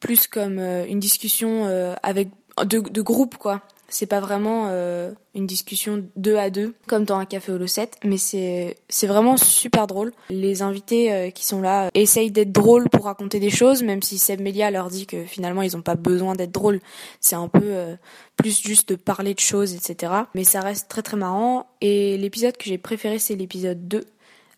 plus 0.00 0.26
comme 0.26 0.58
euh, 0.58 0.86
une 0.86 1.00
discussion 1.00 1.66
euh, 1.66 1.94
avec 2.02 2.28
de, 2.64 2.80
de 2.80 3.02
groupe 3.02 3.36
quoi 3.36 3.62
c'est 3.90 4.06
pas 4.06 4.20
vraiment 4.20 4.68
euh, 4.68 5.12
une 5.34 5.46
discussion 5.46 6.04
deux 6.16 6.36
à 6.36 6.50
deux 6.50 6.74
comme 6.86 7.04
dans 7.04 7.18
un 7.18 7.26
café 7.26 7.52
au 7.52 7.66
7 7.66 7.96
mais 8.04 8.16
c'est 8.16 8.76
c'est 8.88 9.06
vraiment 9.06 9.36
super 9.36 9.86
drôle. 9.86 10.12
Les 10.30 10.62
invités 10.62 11.12
euh, 11.12 11.30
qui 11.30 11.44
sont 11.44 11.60
là 11.60 11.90
essayent 11.94 12.30
d'être 12.30 12.52
drôles 12.52 12.88
pour 12.88 13.04
raconter 13.04 13.40
des 13.40 13.50
choses, 13.50 13.82
même 13.82 14.02
si 14.02 14.18
Seb 14.18 14.40
Melia 14.40 14.70
leur 14.70 14.88
dit 14.88 15.06
que 15.06 15.24
finalement 15.24 15.62
ils 15.62 15.76
ont 15.76 15.82
pas 15.82 15.96
besoin 15.96 16.34
d'être 16.34 16.52
drôles. 16.52 16.80
C'est 17.20 17.36
un 17.36 17.48
peu 17.48 17.60
euh, 17.64 17.96
plus 18.36 18.62
juste 18.62 18.90
de 18.90 18.94
parler 18.94 19.34
de 19.34 19.40
choses, 19.40 19.74
etc. 19.74 20.12
Mais 20.34 20.44
ça 20.44 20.60
reste 20.60 20.88
très 20.88 21.02
très 21.02 21.16
marrant. 21.16 21.66
Et 21.80 22.16
l'épisode 22.16 22.56
que 22.56 22.64
j'ai 22.64 22.78
préféré 22.78 23.18
c'est 23.18 23.34
l'épisode 23.34 23.86
2 23.88 24.06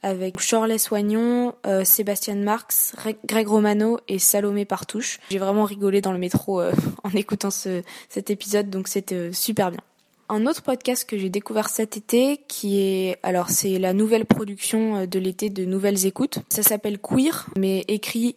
avec 0.02 0.40
Shirley 0.40 0.78
Soignon, 0.78 1.54
euh, 1.66 1.84
Sébastien 1.84 2.34
Marx, 2.34 2.94
Greg 3.26 3.46
Romano 3.46 3.99
et 4.08 4.19
Salomé 4.19 4.64
Partouche. 4.64 5.20
J'ai 5.31 5.38
vraiment 5.38 5.64
rigolé 5.64 6.00
dans 6.00 6.12
le 6.12 6.19
métro 6.19 6.60
euh, 6.60 6.72
en 7.04 7.10
écoutant 7.10 7.50
ce, 7.50 7.82
cet 8.08 8.31
épisode, 8.31 8.70
donc 8.70 8.88
c'était 8.88 9.14
euh, 9.14 9.32
super 9.32 9.70
bien. 9.70 9.81
Un 10.28 10.46
autre 10.46 10.62
podcast 10.62 11.08
que 11.08 11.19
j'ai 11.19 11.28
découvert 11.28 11.69
cet 11.69 11.96
été, 11.96 12.40
qui 12.49 12.81
est, 12.81 13.19
alors 13.22 13.50
c'est 13.50 13.78
la 13.78 13.93
nouvelle 13.93 14.25
production 14.25 15.04
de 15.04 15.19
l'été 15.19 15.50
de 15.50 15.66
Nouvelles 15.66 16.06
Écoutes. 16.06 16.38
Ça 16.48 16.62
s'appelle 16.62 16.98
Queer, 16.98 17.48
mais 17.56 17.84
écrit 17.88 18.37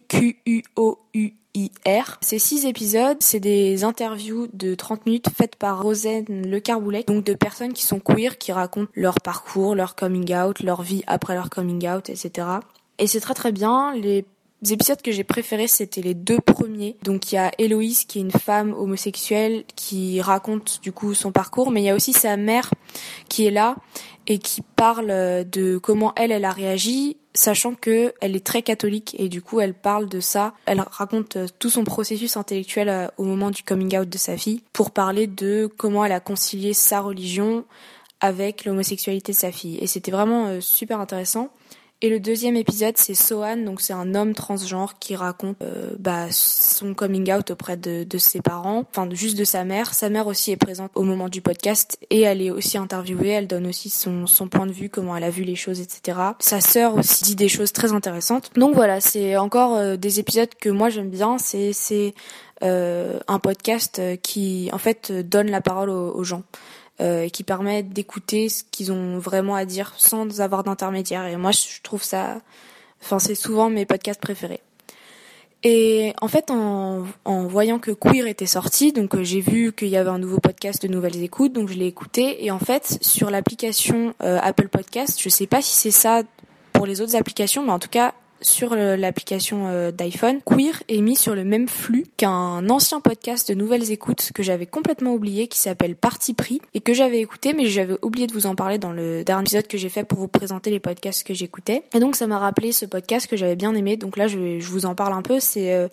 Ces 2.20 2.38
six 2.38 2.66
épisodes, 2.66 3.16
c'est 3.20 3.40
des 3.40 3.84
interviews 3.84 4.48
de 4.52 4.74
30 4.74 5.06
minutes 5.06 5.28
faites 5.34 5.56
par 5.56 5.82
Rosen 5.82 6.24
Le 6.28 6.58
Carboulet, 6.60 7.04
donc 7.06 7.24
de 7.24 7.34
personnes 7.34 7.72
qui 7.72 7.84
sont 7.84 8.00
queer, 8.00 8.38
qui 8.38 8.52
racontent 8.52 8.90
leur 8.94 9.20
parcours, 9.20 9.74
leur 9.74 9.94
coming 9.94 10.34
out, 10.34 10.60
leur 10.60 10.82
vie 10.82 11.02
après 11.06 11.34
leur 11.34 11.48
coming 11.48 11.88
out, 11.88 12.10
etc. 12.10 12.48
Et 12.98 13.06
c'est 13.06 13.20
très 13.20 13.34
très 13.34 13.52
bien. 13.52 13.94
Les 13.94 14.24
épisodes 14.70 15.00
que 15.00 15.12
j'ai 15.12 15.24
préférés, 15.24 15.68
c'était 15.68 16.02
les 16.02 16.14
deux 16.14 16.40
premiers. 16.40 16.96
Donc 17.02 17.32
il 17.32 17.36
y 17.36 17.38
a 17.38 17.52
Héloïse 17.58 18.04
qui 18.04 18.18
est 18.18 18.22
une 18.22 18.30
femme 18.30 18.72
homosexuelle 18.74 19.64
qui 19.76 20.20
raconte 20.20 20.80
du 20.82 20.92
coup 20.92 21.14
son 21.14 21.32
parcours, 21.32 21.70
mais 21.70 21.82
il 21.82 21.84
y 21.84 21.90
a 21.90 21.94
aussi 21.94 22.12
sa 22.12 22.36
mère 22.36 22.70
qui 23.28 23.46
est 23.46 23.50
là 23.50 23.76
et 24.26 24.38
qui 24.38 24.62
parle 24.62 25.44
de 25.48 25.78
comment 25.78 26.12
elle, 26.16 26.32
elle 26.32 26.44
a 26.44 26.50
réagi 26.50 27.16
sachant 27.36 27.74
que 27.74 28.12
elle 28.20 28.34
est 28.34 28.44
très 28.44 28.62
catholique 28.62 29.14
et 29.18 29.28
du 29.28 29.42
coup 29.42 29.60
elle 29.60 29.74
parle 29.74 30.08
de 30.08 30.20
ça. 30.20 30.54
Elle 30.66 30.80
raconte 30.80 31.36
euh, 31.36 31.46
tout 31.58 31.70
son 31.70 31.84
processus 31.84 32.36
intellectuel 32.36 32.88
euh, 32.88 33.06
au 33.18 33.24
moment 33.24 33.50
du 33.50 33.62
coming 33.62 33.96
out 33.96 34.08
de 34.08 34.18
sa 34.18 34.36
fille 34.36 34.62
pour 34.72 34.90
parler 34.90 35.26
de 35.26 35.70
comment 35.76 36.04
elle 36.04 36.12
a 36.12 36.20
concilié 36.20 36.72
sa 36.72 37.00
religion 37.00 37.64
avec 38.20 38.64
l'homosexualité 38.64 39.32
de 39.32 39.36
sa 39.36 39.52
fille. 39.52 39.78
Et 39.78 39.86
c'était 39.86 40.10
vraiment 40.10 40.46
euh, 40.46 40.60
super 40.60 41.00
intéressant. 41.00 41.50
Et 42.02 42.10
le 42.10 42.20
deuxième 42.20 42.56
épisode, 42.56 42.98
c'est 42.98 43.14
Sohan, 43.14 43.56
donc 43.56 43.80
c'est 43.80 43.94
un 43.94 44.14
homme 44.14 44.34
transgenre 44.34 44.98
qui 44.98 45.16
raconte 45.16 45.56
euh, 45.62 45.92
bah, 45.98 46.26
son 46.30 46.92
coming 46.92 47.32
out 47.32 47.50
auprès 47.50 47.78
de, 47.78 48.04
de, 48.04 48.18
ses 48.18 48.42
parents, 48.42 48.84
enfin 48.90 49.08
juste 49.12 49.38
de 49.38 49.44
sa 49.44 49.64
mère. 49.64 49.94
Sa 49.94 50.10
mère 50.10 50.26
aussi 50.26 50.52
est 50.52 50.58
présente 50.58 50.90
au 50.94 51.04
moment 51.04 51.30
du 51.30 51.40
podcast 51.40 51.96
et 52.10 52.20
elle 52.20 52.42
est 52.42 52.50
aussi 52.50 52.76
interviewée, 52.76 53.30
elle 53.30 53.46
donne 53.46 53.66
aussi 53.66 53.88
son, 53.88 54.26
son 54.26 54.46
point 54.46 54.66
de 54.66 54.72
vue, 54.72 54.90
comment 54.90 55.16
elle 55.16 55.24
a 55.24 55.30
vu 55.30 55.42
les 55.44 55.56
choses, 55.56 55.80
etc. 55.80 56.18
Sa 56.38 56.60
sœur 56.60 56.96
aussi 56.96 57.24
dit 57.24 57.34
des 57.34 57.48
choses 57.48 57.72
très 57.72 57.94
intéressantes. 57.94 58.50
Donc 58.56 58.74
voilà, 58.74 59.00
c'est 59.00 59.38
encore 59.38 59.76
euh, 59.76 59.96
des 59.96 60.20
épisodes 60.20 60.54
que 60.60 60.68
moi 60.68 60.90
j'aime 60.90 61.08
bien. 61.08 61.38
C'est 61.38 61.72
c'est 61.72 62.12
euh, 62.62 63.18
un 63.26 63.38
podcast 63.38 64.02
qui 64.22 64.68
en 64.70 64.78
fait 64.78 65.12
donne 65.12 65.50
la 65.50 65.62
parole 65.62 65.88
aux 65.88 66.24
gens 66.24 66.42
euh, 67.00 67.28
qui 67.28 67.44
permet 67.44 67.82
d'écouter 67.82 68.48
ce 68.48 68.64
qu'ils 68.70 68.90
ont 68.92 69.18
vraiment 69.18 69.54
à 69.54 69.64
dire 69.64 69.92
sans 69.96 70.40
avoir 70.40 70.64
d'intermédiaire. 70.64 71.26
Et 71.26 71.36
moi, 71.36 71.50
je 71.50 71.82
trouve 71.82 72.02
ça, 72.02 72.40
enfin, 73.02 73.18
c'est 73.18 73.34
souvent 73.34 73.68
mes 73.68 73.84
podcasts 73.84 74.20
préférés. 74.20 74.60
Et 75.62 76.12
en 76.20 76.28
fait, 76.28 76.50
en, 76.50 77.04
voyant 77.24 77.78
que 77.78 77.90
Queer 77.90 78.26
était 78.28 78.46
sorti, 78.46 78.92
donc 78.92 79.14
euh, 79.14 79.24
j'ai 79.24 79.40
vu 79.40 79.72
qu'il 79.72 79.88
y 79.88 79.96
avait 79.96 80.10
un 80.10 80.18
nouveau 80.18 80.38
podcast 80.38 80.80
de 80.82 80.88
nouvelles 80.88 81.22
écoutes, 81.22 81.52
donc 81.52 81.68
je 81.68 81.74
l'ai 81.74 81.86
écouté. 81.86 82.44
Et 82.44 82.50
en 82.50 82.58
fait, 82.58 82.98
sur 83.00 83.30
l'application 83.30 84.14
euh, 84.22 84.38
Apple 84.42 84.68
Podcast, 84.68 85.20
je 85.20 85.28
sais 85.28 85.46
pas 85.46 85.62
si 85.62 85.74
c'est 85.74 85.90
ça 85.90 86.22
pour 86.72 86.86
les 86.86 87.00
autres 87.00 87.16
applications, 87.16 87.64
mais 87.64 87.72
en 87.72 87.78
tout 87.78 87.88
cas, 87.88 88.14
sur 88.46 88.74
l'application 88.74 89.66
euh, 89.66 89.90
d'iPhone, 89.90 90.40
Queer 90.44 90.82
est 90.88 91.00
mis 91.00 91.16
sur 91.16 91.34
le 91.34 91.44
même 91.44 91.68
flux 91.68 92.06
qu'un 92.16 92.68
ancien 92.70 93.00
podcast 93.00 93.48
de 93.48 93.54
nouvelles 93.54 93.90
écoutes 93.90 94.30
que 94.34 94.42
j'avais 94.42 94.66
complètement 94.66 95.12
oublié 95.12 95.48
qui 95.48 95.58
s'appelle 95.58 95.96
Parti 95.96 96.32
pris 96.32 96.60
et 96.72 96.80
que 96.80 96.94
j'avais 96.94 97.20
écouté 97.20 97.52
mais 97.52 97.66
j'avais 97.66 97.96
oublié 98.02 98.26
de 98.26 98.32
vous 98.32 98.46
en 98.46 98.54
parler 98.54 98.78
dans 98.78 98.92
le 98.92 99.24
dernier 99.24 99.42
épisode 99.42 99.66
que 99.66 99.78
j'ai 99.78 99.88
fait 99.88 100.04
pour 100.04 100.18
vous 100.18 100.28
présenter 100.28 100.70
les 100.70 100.80
podcasts 100.80 101.24
que 101.24 101.34
j'écoutais. 101.34 101.82
Et 101.92 102.00
donc 102.00 102.16
ça 102.16 102.26
m'a 102.26 102.38
rappelé 102.38 102.72
ce 102.72 102.86
podcast 102.86 103.26
que 103.26 103.36
j'avais 103.36 103.56
bien 103.56 103.74
aimé. 103.74 103.96
Donc 103.96 104.16
là 104.16 104.28
je, 104.28 104.58
vous 104.60 104.86
en 104.86 104.94
parle 104.94 105.12
un 105.12 105.22
peu. 105.22 105.40
C'est 105.40 105.74
euh, 105.74 105.88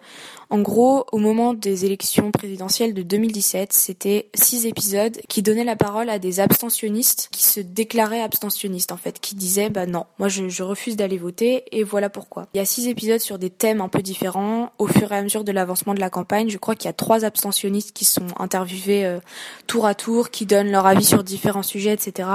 en 0.49 0.59
gros 0.61 1.05
au 1.11 1.17
moment 1.17 1.53
des 1.53 1.85
élections 1.85 2.31
présidentielles 2.31 2.93
de 2.93 3.01
2017, 3.01 3.73
c'était 3.73 4.29
six 4.35 4.65
épisodes 4.65 5.19
qui 5.27 5.41
donnaient 5.41 5.63
la 5.63 5.75
parole 5.75 6.09
à 6.09 6.19
des 6.19 6.39
abstentionnistes 6.39 7.29
qui 7.31 7.43
se 7.43 7.59
déclaraient 7.59 8.21
abstentionnistes 8.21 8.91
en 8.91 8.97
fait, 8.97 9.19
qui 9.19 9.35
disaient 9.35 9.69
bah 9.69 9.85
non, 9.85 10.05
moi 10.19 10.27
je 10.29 10.63
refuse 10.63 10.95
d'aller 10.95 11.17
voter 11.17 11.63
et 11.71 11.83
voilà 11.83 12.09
pourquoi. 12.09 12.42
Il 12.53 12.57
y 12.57 12.61
a 12.61 12.65
six 12.65 12.87
épisodes 12.87 13.19
sur 13.19 13.39
des 13.39 13.49
thèmes 13.49 13.81
un 13.81 13.89
peu 13.89 14.01
différents. 14.01 14.71
Au 14.77 14.87
fur 14.87 15.11
et 15.11 15.17
à 15.17 15.21
mesure 15.21 15.43
de 15.43 15.51
l'avancement 15.51 15.93
de 15.93 15.99
la 15.99 16.09
campagne, 16.09 16.49
je 16.49 16.57
crois 16.57 16.75
qu'il 16.75 16.85
y 16.85 16.89
a 16.89 16.93
trois 16.93 17.25
abstentionnistes 17.25 17.93
qui 17.93 18.05
sont 18.05 18.27
interviewés 18.37 19.05
euh, 19.05 19.19
tour 19.67 19.85
à 19.85 19.95
tour, 19.95 20.29
qui 20.29 20.45
donnent 20.45 20.71
leur 20.71 20.85
avis 20.85 21.05
sur 21.05 21.23
différents 21.23 21.63
sujets, 21.63 21.93
etc. 21.93 22.29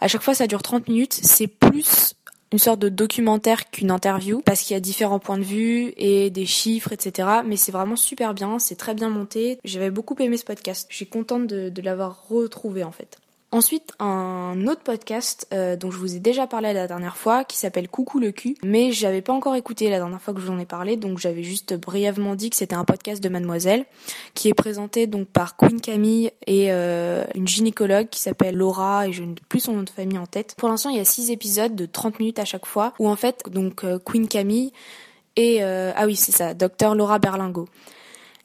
À 0.00 0.08
chaque 0.08 0.22
fois, 0.22 0.34
ça 0.34 0.46
dure 0.46 0.62
30 0.62 0.88
minutes. 0.88 1.18
C'est 1.22 1.46
plus 1.46 2.14
une 2.52 2.58
sorte 2.58 2.78
de 2.78 2.88
documentaire 2.88 3.70
qu'une 3.70 3.90
interview 3.90 4.42
parce 4.44 4.60
qu'il 4.60 4.74
y 4.74 4.76
a 4.76 4.80
différents 4.80 5.18
points 5.18 5.38
de 5.38 5.42
vue 5.42 5.94
et 5.96 6.30
des 6.30 6.46
chiffres, 6.46 6.92
etc. 6.92 7.28
Mais 7.46 7.56
c'est 7.56 7.72
vraiment 7.72 7.96
super 7.96 8.34
bien, 8.34 8.58
c'est 8.58 8.76
très 8.76 8.94
bien 8.94 9.08
monté. 9.08 9.58
J'avais 9.64 9.90
beaucoup 9.90 10.14
aimé 10.20 10.36
ce 10.36 10.44
podcast. 10.44 10.86
Je 10.90 10.96
suis 10.96 11.06
contente 11.06 11.46
de, 11.46 11.70
de 11.70 11.82
l'avoir 11.82 12.28
retrouvé 12.28 12.84
en 12.84 12.92
fait. 12.92 13.21
Ensuite, 13.54 13.92
un 13.98 14.66
autre 14.66 14.80
podcast 14.80 15.46
euh, 15.52 15.76
dont 15.76 15.90
je 15.90 15.98
vous 15.98 16.16
ai 16.16 16.20
déjà 16.20 16.46
parlé 16.46 16.72
la 16.72 16.86
dernière 16.86 17.18
fois, 17.18 17.44
qui 17.44 17.58
s'appelle 17.58 17.86
Coucou 17.86 18.18
le 18.18 18.32
cul, 18.32 18.56
mais 18.64 18.92
j'avais 18.92 19.20
pas 19.20 19.34
encore 19.34 19.54
écouté 19.56 19.90
la 19.90 19.98
dernière 19.98 20.22
fois 20.22 20.32
que 20.32 20.40
je 20.40 20.46
vous 20.46 20.52
en 20.54 20.58
ai 20.58 20.64
parlé, 20.64 20.96
donc 20.96 21.18
j'avais 21.18 21.42
juste 21.42 21.74
brièvement 21.74 22.34
dit 22.34 22.48
que 22.48 22.56
c'était 22.56 22.76
un 22.76 22.86
podcast 22.86 23.22
de 23.22 23.28
Mademoiselle, 23.28 23.84
qui 24.32 24.48
est 24.48 24.54
présenté 24.54 25.06
donc 25.06 25.28
par 25.28 25.58
Queen 25.58 25.82
Camille 25.82 26.30
et 26.46 26.72
euh, 26.72 27.24
une 27.34 27.46
gynécologue 27.46 28.08
qui 28.08 28.20
s'appelle 28.20 28.56
Laura, 28.56 29.06
et 29.06 29.12
je 29.12 29.22
n'ai 29.22 29.34
plus 29.50 29.60
son 29.60 29.74
nom 29.74 29.82
de 29.82 29.90
famille 29.90 30.16
en 30.16 30.26
tête. 30.26 30.54
Pour 30.56 30.70
l'instant, 30.70 30.88
il 30.88 30.96
y 30.96 31.00
a 31.00 31.04
six 31.04 31.30
épisodes 31.30 31.76
de 31.76 31.84
30 31.84 32.20
minutes 32.20 32.38
à 32.38 32.46
chaque 32.46 32.64
fois, 32.64 32.94
où 32.98 33.06
en 33.06 33.16
fait, 33.16 33.42
donc 33.50 33.84
euh, 33.84 33.98
Queen 34.02 34.28
Camille 34.28 34.72
et 35.36 35.62
ah 35.62 36.04
oui 36.06 36.16
c'est 36.16 36.32
ça, 36.32 36.54
docteur 36.54 36.94
Laura 36.94 37.18
Berlingo. 37.18 37.66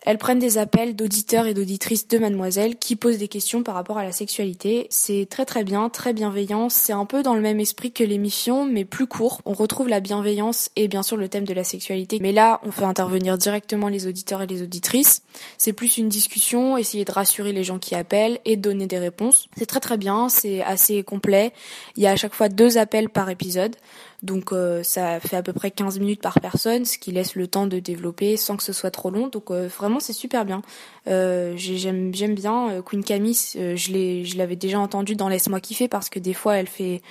Elles 0.02 0.18
prennent 0.18 0.40
des 0.40 0.58
appels 0.58 0.96
d'auditeurs 0.96 1.48
et 1.48 1.54
d'auditrices 1.54 2.08
de 2.08 2.18
Mademoiselle 2.18 2.78
qui 2.78 2.96
posent 2.96 3.18
des 3.18 3.28
questions 3.28 3.64
par 3.64 3.76
rapport 3.76 3.98
à 3.98 4.04
la 4.04 4.12
sexualité. 4.12 4.88
C'est 4.90 5.28
très 5.30 5.46
très 5.46 5.64
bien, 5.64 5.90
très 5.90 6.14
bienveillant. 6.14 6.70
C'est 6.70 6.94
un 6.94 7.06
peu 7.06 7.24
dans 7.24 7.34
le 7.34 7.42
même 7.42 7.60
esprit 7.60 7.92
que 7.92 8.04
l'émission, 8.04 8.66
mais 8.66 8.86
plus 8.86 9.08
court. 9.08 9.42
On 9.46 9.54
retrouve 9.54 9.90
la 9.90 10.00
bienveillance 10.00 10.70
et 10.76 10.88
bien 10.88 11.04
sûr 11.04 11.18
le 11.18 11.28
thème 11.28 11.46
de 11.46 11.54
la 11.54 11.64
sexualité. 11.64 12.20
Mais 12.22 12.32
là, 12.32 12.62
on 12.64 12.72
fait 12.72 12.86
intervenir 12.86 13.38
directement 13.38 13.90
les 13.90 14.08
auditeurs 14.08 14.42
et 14.42 14.48
les 14.48 14.62
auditrices. 14.62 15.24
C'est 15.58 15.74
plus 15.74 15.98
une 15.98 16.10
discussion, 16.10 16.78
essayer 16.78 17.04
de 17.04 17.12
rassurer 17.12 17.52
les 17.52 17.64
gens 17.64 17.80
qui 17.80 17.96
appellent 17.96 18.40
et 18.46 18.56
donner 18.56 18.88
des 18.88 19.00
réponses. 19.00 19.50
C'est 19.58 19.66
très 19.66 19.82
très 19.82 19.98
bien, 19.98 20.30
c'est 20.30 20.62
assez 20.62 21.04
complet. 21.04 21.52
Il 21.98 22.04
y 22.04 22.08
a 22.08 22.12
à 22.12 22.16
chaque 22.16 22.34
fois 22.34 22.50
deux 22.50 22.78
appels 22.78 23.10
par 23.10 23.30
épisode. 23.30 23.76
Donc 24.24 24.52
euh, 24.52 24.82
ça 24.82 25.20
fait 25.20 25.36
à 25.36 25.44
peu 25.44 25.54
près 25.54 25.70
15 25.70 26.00
minutes 26.00 26.22
par 26.22 26.40
personne, 26.40 26.86
ce 26.86 26.98
qui 26.98 27.12
laisse 27.12 27.36
le 27.36 27.48
temps 27.48 27.68
de 27.68 27.80
développer 27.80 28.36
sans 28.36 28.58
que 28.58 28.64
ce 28.64 28.74
soit 28.74 28.90
trop 28.90 29.12
long. 29.12 29.28
Donc 29.28 29.52
euh, 29.52 29.68
vraiment 29.68 30.00
c'est 30.00 30.14
super 30.14 30.44
bien. 30.44 30.64
Euh, 31.08 31.54
j'aime 31.56 32.14
j'aime 32.14 32.34
bien 32.34 32.82
Queen 32.84 33.04
Camille, 33.04 33.38
je 33.54 33.92
l'ai 33.92 34.26
je 34.26 34.38
l'avais 34.38 34.56
déjà 34.56 34.80
entendu 34.80 35.16
dans 35.16 35.30
Laisse-moi 35.30 35.60
kiffer 35.60 35.88
parce 35.88 36.10
que 36.10 36.20
des 36.20 36.34
fois 36.34 36.56
elle 36.56 36.68
fait 36.68 37.02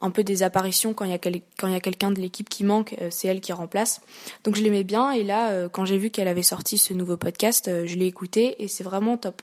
un 0.00 0.10
peu 0.10 0.24
des 0.24 0.42
apparitions 0.42 0.94
quand 0.94 1.04
il 1.04 1.10
y 1.10 1.14
a 1.14 1.18
quand 1.18 1.66
il 1.66 1.72
y 1.72 1.76
a 1.76 1.80
quelqu'un 1.80 2.10
de 2.10 2.20
l'équipe 2.20 2.48
qui 2.48 2.64
manque, 2.64 2.96
c'est 3.10 3.28
elle 3.28 3.40
qui 3.40 3.52
remplace. 3.52 4.00
Donc 4.44 4.56
je 4.56 4.62
l'aimais 4.62 4.84
bien 4.84 5.10
et 5.10 5.24
là 5.24 5.68
quand 5.68 5.84
j'ai 5.84 5.98
vu 5.98 6.08
qu'elle 6.08 6.28
avait 6.28 6.42
sorti 6.42 6.78
ce 6.78 6.94
nouveau 6.94 7.18
podcast, 7.18 7.70
je 7.84 7.96
l'ai 7.96 8.06
écouté 8.06 8.62
et 8.62 8.68
c'est 8.68 8.84
vraiment 8.84 9.18
top. 9.18 9.42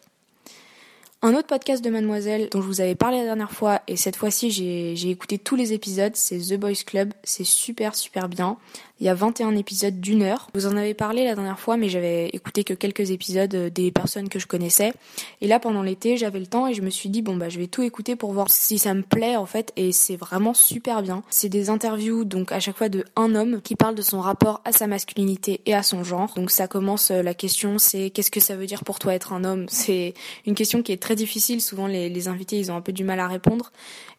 Un 1.26 1.36
autre 1.36 1.48
podcast 1.48 1.82
de 1.82 1.90
Mademoiselle 1.90 2.50
dont 2.52 2.62
je 2.62 2.68
vous 2.68 2.82
avais 2.82 2.96
parlé 2.96 3.20
la 3.20 3.24
dernière 3.24 3.52
fois 3.52 3.82
et 3.88 3.96
cette 3.96 4.18
fois-ci 4.18 4.52
j'ai 4.52 5.10
écouté 5.10 5.38
tous 5.38 5.56
les 5.56 5.72
épisodes, 5.72 6.12
c'est 6.16 6.38
The 6.38 6.60
Boys 6.60 6.84
Club, 6.86 7.14
c'est 7.24 7.46
super 7.46 7.96
super 7.96 8.28
bien. 8.28 8.58
Il 9.04 9.08
y 9.08 9.10
a 9.10 9.16
21 9.16 9.58
épisodes 9.58 10.00
d'une 10.00 10.22
heure. 10.22 10.48
Vous 10.54 10.66
en 10.66 10.78
avez 10.78 10.94
parlé 10.94 11.26
la 11.26 11.36
dernière 11.36 11.60
fois, 11.60 11.76
mais 11.76 11.90
j'avais 11.90 12.30
écouté 12.30 12.64
que 12.64 12.74
quelques 12.74 13.12
épisodes 13.12 13.54
euh, 13.54 13.70
des 13.70 13.92
personnes 13.92 14.30
que 14.30 14.40
je 14.40 14.48
connaissais. 14.48 14.94
Et 15.42 15.48
là, 15.48 15.60
pendant 15.60 15.82
l'été, 15.82 16.16
j'avais 16.16 16.40
le 16.40 16.48
temps 16.48 16.68
et 16.68 16.74
je 16.74 16.82
me 16.82 16.90
suis 16.90 17.10
dit, 17.10 17.22
bon, 17.22 17.36
bah, 17.36 17.50
je 17.50 17.60
vais 17.60 17.68
tout 17.68 17.82
écouter 17.82 18.16
pour 18.16 18.32
voir 18.32 18.50
si 18.50 18.80
ça 18.80 18.94
me 18.94 19.02
plaît, 19.02 19.36
en 19.36 19.46
fait. 19.46 19.74
Et 19.76 19.92
c'est 19.92 20.16
vraiment 20.16 20.54
super 20.54 21.02
bien. 21.02 21.22
C'est 21.30 21.50
des 21.50 21.70
interviews, 21.70 22.24
donc, 22.24 22.54
à 22.54 22.62
chaque 22.62 22.78
fois 22.78 22.88
de 22.88 23.04
un 23.18 23.36
homme 23.36 23.60
qui 23.62 23.76
parle 23.76 23.96
de 23.96 24.02
son 24.02 24.22
rapport 24.22 24.62
à 24.64 24.72
sa 24.72 24.88
masculinité 24.88 25.60
et 25.66 25.74
à 25.74 25.84
son 25.84 26.06
genre. 26.06 26.34
Donc, 26.38 26.50
ça 26.50 26.70
commence, 26.70 27.12
euh, 27.12 27.22
la 27.22 27.34
question, 27.34 27.80
c'est 27.80 28.10
qu'est-ce 28.10 28.32
que 28.32 28.40
ça 28.40 28.56
veut 28.56 28.68
dire 28.68 28.86
pour 28.86 29.00
toi 29.00 29.14
être 29.14 29.34
un 29.34 29.44
homme? 29.44 29.66
C'est 29.68 30.14
une 30.46 30.56
question 30.56 30.82
qui 30.82 30.94
est 30.94 31.02
très 31.02 31.18
difficile. 31.18 31.60
Souvent, 31.60 31.88
les, 31.88 32.08
les 32.08 32.30
invités, 32.30 32.58
ils 32.58 32.72
ont 32.72 32.78
un 32.78 32.82
peu 32.82 32.94
du 32.94 33.04
mal 33.04 33.20
à 33.20 33.28
répondre. 33.28 33.74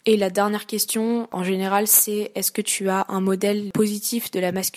Et 0.06 0.18
la 0.18 0.28
dernière 0.28 0.66
question, 0.66 1.28
en 1.32 1.44
général, 1.44 1.86
c'est 1.86 2.30
est-ce 2.34 2.52
que 2.52 2.60
tu 2.60 2.90
as 2.90 3.06
un 3.08 3.22
modèle 3.22 3.70
positif 3.72 4.30
de 4.30 4.38
la 4.38 4.52
masculinité, 4.52 4.73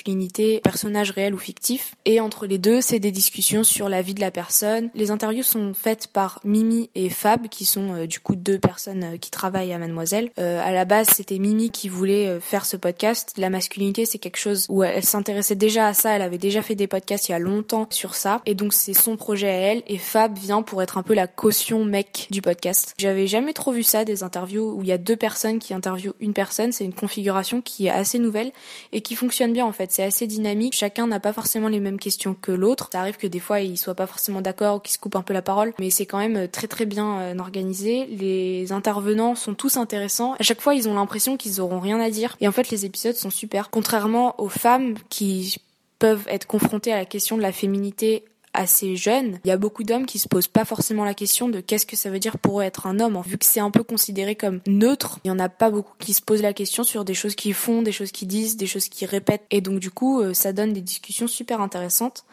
personnage 0.63 1.11
réel 1.11 1.33
ou 1.33 1.37
fictif 1.37 1.95
Et 2.05 2.19
entre 2.19 2.45
les 2.45 2.57
deux, 2.57 2.81
c'est 2.81 2.99
des 2.99 3.11
discussions 3.11 3.63
sur 3.63 3.89
la 3.89 4.01
vie 4.01 4.13
de 4.13 4.21
la 4.21 4.31
personne. 4.31 4.89
Les 4.95 5.11
interviews 5.11 5.43
sont 5.43 5.73
faites 5.73 6.07
par 6.07 6.39
Mimi 6.43 6.89
et 6.95 7.09
Fab, 7.09 7.47
qui 7.47 7.65
sont 7.65 7.93
euh, 7.93 8.07
du 8.07 8.19
coup 8.19 8.35
deux 8.35 8.59
personnes 8.59 9.03
euh, 9.03 9.17
qui 9.17 9.31
travaillent 9.31 9.73
à 9.73 9.77
Mademoiselle. 9.77 10.31
Euh, 10.39 10.61
à 10.63 10.71
la 10.71 10.85
base, 10.85 11.07
c'était 11.09 11.39
Mimi 11.39 11.71
qui 11.71 11.89
voulait 11.89 12.27
euh, 12.27 12.39
faire 12.39 12.65
ce 12.65 12.77
podcast. 12.77 13.33
La 13.37 13.49
masculinité, 13.49 14.05
c'est 14.05 14.19
quelque 14.19 14.37
chose 14.37 14.65
où 14.69 14.83
elle 14.83 15.03
s'intéressait 15.03 15.55
déjà 15.55 15.87
à 15.87 15.93
ça. 15.93 16.11
Elle 16.11 16.21
avait 16.21 16.37
déjà 16.37 16.61
fait 16.61 16.75
des 16.75 16.87
podcasts 16.87 17.29
il 17.29 17.31
y 17.31 17.35
a 17.35 17.39
longtemps 17.39 17.87
sur 17.89 18.15
ça. 18.15 18.41
Et 18.45 18.55
donc, 18.55 18.73
c'est 18.73 18.93
son 18.93 19.17
projet 19.17 19.49
à 19.49 19.71
elle. 19.71 19.83
Et 19.87 19.97
Fab 19.97 20.37
vient 20.37 20.61
pour 20.61 20.81
être 20.81 20.97
un 20.97 21.03
peu 21.03 21.13
la 21.13 21.27
caution 21.27 21.83
mec 21.85 22.27
du 22.31 22.41
podcast. 22.41 22.93
J'avais 22.97 23.27
jamais 23.27 23.53
trop 23.53 23.71
vu 23.71 23.83
ça, 23.83 24.05
des 24.05 24.23
interviews 24.23 24.73
où 24.73 24.81
il 24.83 24.87
y 24.87 24.91
a 24.91 24.97
deux 24.97 25.15
personnes 25.15 25.59
qui 25.59 25.73
interviewent 25.73 26.13
une 26.19 26.33
personne. 26.33 26.71
C'est 26.71 26.85
une 26.85 26.93
configuration 26.93 27.61
qui 27.61 27.87
est 27.87 27.91
assez 27.91 28.19
nouvelle 28.19 28.51
et 28.91 29.01
qui 29.01 29.15
fonctionne 29.15 29.53
bien 29.53 29.65
en 29.65 29.71
fait. 29.71 29.86
C'est 29.89 30.03
assez 30.03 30.27
dynamique. 30.27 30.73
Chacun 30.73 31.07
n'a 31.07 31.19
pas 31.19 31.33
forcément 31.33 31.67
les 31.67 31.79
mêmes 31.79 31.99
questions 31.99 32.35
que 32.39 32.51
l'autre. 32.51 32.89
Ça 32.91 33.01
arrive 33.01 33.17
que 33.17 33.27
des 33.27 33.39
fois 33.39 33.61
ils 33.61 33.77
soient 33.77 33.95
pas 33.95 34.07
forcément 34.07 34.41
d'accord 34.41 34.77
ou 34.77 34.79
qu'ils 34.79 34.93
se 34.93 34.99
coupent 34.99 35.15
un 35.15 35.21
peu 35.21 35.33
la 35.33 35.41
parole, 35.41 35.73
mais 35.79 35.89
c'est 35.89 36.05
quand 36.05 36.19
même 36.19 36.47
très 36.47 36.67
très 36.67 36.85
bien 36.85 37.19
euh, 37.19 37.39
organisé. 37.39 38.05
Les 38.05 38.71
intervenants 38.71 39.35
sont 39.35 39.53
tous 39.53 39.77
intéressants. 39.77 40.33
À 40.39 40.43
chaque 40.43 40.61
fois, 40.61 40.75
ils 40.75 40.87
ont 40.87 40.95
l'impression 40.95 41.37
qu'ils 41.37 41.61
auront 41.61 41.79
rien 41.79 41.99
à 41.99 42.09
dire. 42.09 42.35
Et 42.41 42.47
en 42.47 42.51
fait, 42.51 42.69
les 42.69 42.85
épisodes 42.85 43.15
sont 43.15 43.29
super. 43.29 43.69
Contrairement 43.69 44.39
aux 44.39 44.49
femmes 44.49 44.95
qui 45.09 45.57
peuvent 45.99 46.25
être 46.27 46.45
confrontées 46.45 46.93
à 46.93 46.97
la 46.97 47.05
question 47.05 47.37
de 47.37 47.41
la 47.41 47.51
féminité 47.51 48.23
assez 48.57 48.95
jeune, 48.95 49.39
il 49.45 49.47
y 49.47 49.51
a 49.51 49.57
beaucoup 49.57 49.83
d'hommes 49.83 50.05
qui 50.05 50.19
se 50.19 50.27
posent 50.27 50.47
pas 50.47 50.65
forcément 50.65 51.05
la 51.05 51.13
question 51.13 51.47
de 51.47 51.61
qu'est-ce 51.61 51.85
que 51.85 51.95
ça 51.95 52.09
veut 52.09 52.19
dire 52.19 52.37
pour 52.39 52.59
eux 52.59 52.63
être 52.63 52.87
un 52.87 52.99
homme. 52.99 53.21
Vu 53.25 53.37
que 53.37 53.45
c'est 53.45 53.59
un 53.59 53.71
peu 53.71 53.83
considéré 53.83 54.35
comme 54.35 54.61
neutre, 54.67 55.19
il 55.23 55.27
y 55.27 55.31
en 55.31 55.39
a 55.39 55.47
pas 55.47 55.69
beaucoup 55.69 55.93
qui 55.99 56.13
se 56.13 56.21
posent 56.21 56.41
la 56.41 56.53
question 56.53 56.83
sur 56.83 57.05
des 57.05 57.13
choses 57.13 57.35
qu'ils 57.35 57.53
font, 57.53 57.81
des 57.81 57.91
choses 57.91 58.11
qu'ils 58.11 58.27
disent, 58.27 58.57
des 58.57 58.67
choses 58.67 58.89
qu'ils 58.89 59.07
répètent. 59.07 59.45
Et 59.51 59.61
donc 59.61 59.79
du 59.79 59.91
coup, 59.91 60.21
euh, 60.21 60.33
ça 60.33 60.53
donne 60.53 60.73
des 60.73 60.81
discussions 60.81 61.27
super 61.27 61.61
intéressantes. 61.61 62.25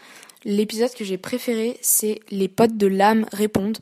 L'épisode 0.45 0.93
que 0.95 1.05
j'ai 1.05 1.19
préféré, 1.19 1.79
c'est 1.81 2.21
Les 2.31 2.49
potes 2.49 2.77
de 2.77 2.87
l'âme 2.87 3.27
répondent. 3.33 3.79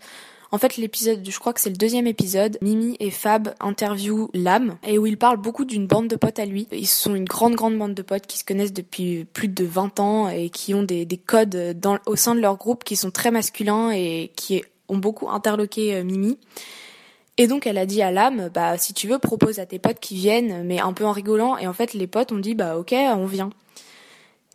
En 0.54 0.58
fait, 0.58 0.76
l'épisode, 0.76 1.26
je 1.26 1.38
crois 1.38 1.54
que 1.54 1.60
c'est 1.62 1.70
le 1.70 1.76
deuxième 1.76 2.06
épisode, 2.06 2.58
Mimi 2.60 2.94
et 3.00 3.10
Fab 3.10 3.54
interviewent 3.58 4.28
l'âme 4.34 4.76
et 4.86 4.98
où 4.98 5.06
ils 5.06 5.16
parlent 5.16 5.40
beaucoup 5.40 5.64
d'une 5.64 5.86
bande 5.86 6.08
de 6.08 6.16
potes 6.16 6.38
à 6.38 6.44
lui. 6.44 6.68
Ils 6.72 6.86
sont 6.86 7.14
une 7.14 7.24
grande, 7.24 7.54
grande 7.54 7.78
bande 7.78 7.94
de 7.94 8.02
potes 8.02 8.26
qui 8.26 8.36
se 8.36 8.44
connaissent 8.44 8.74
depuis 8.74 9.24
plus 9.24 9.48
de 9.48 9.64
20 9.64 9.98
ans 9.98 10.28
et 10.28 10.50
qui 10.50 10.74
ont 10.74 10.82
des, 10.82 11.06
des 11.06 11.16
codes 11.16 11.80
au 12.04 12.16
sein 12.16 12.34
de 12.34 12.40
leur 12.40 12.58
groupe 12.58 12.84
qui 12.84 12.96
sont 12.96 13.10
très 13.10 13.30
masculins 13.30 13.92
et 13.92 14.30
qui 14.36 14.62
ont 14.88 14.98
beaucoup 14.98 15.30
interloqué 15.30 15.94
euh, 15.94 16.04
Mimi. 16.04 16.38
Et 17.38 17.46
donc 17.46 17.66
elle 17.66 17.78
a 17.78 17.86
dit 17.86 18.02
à 18.02 18.10
l'âme, 18.10 18.50
bah 18.52 18.76
si 18.76 18.92
tu 18.92 19.08
veux 19.08 19.18
propose 19.18 19.58
à 19.58 19.64
tes 19.64 19.78
potes 19.78 20.00
qui 20.00 20.16
viennent, 20.16 20.64
mais 20.64 20.80
un 20.80 20.92
peu 20.92 21.06
en 21.06 21.12
rigolant. 21.12 21.56
Et 21.56 21.66
en 21.66 21.72
fait 21.72 21.94
les 21.94 22.06
potes 22.06 22.30
ont 22.30 22.38
dit 22.38 22.54
bah 22.54 22.76
ok 22.76 22.92
on 22.92 23.24
vient. 23.24 23.48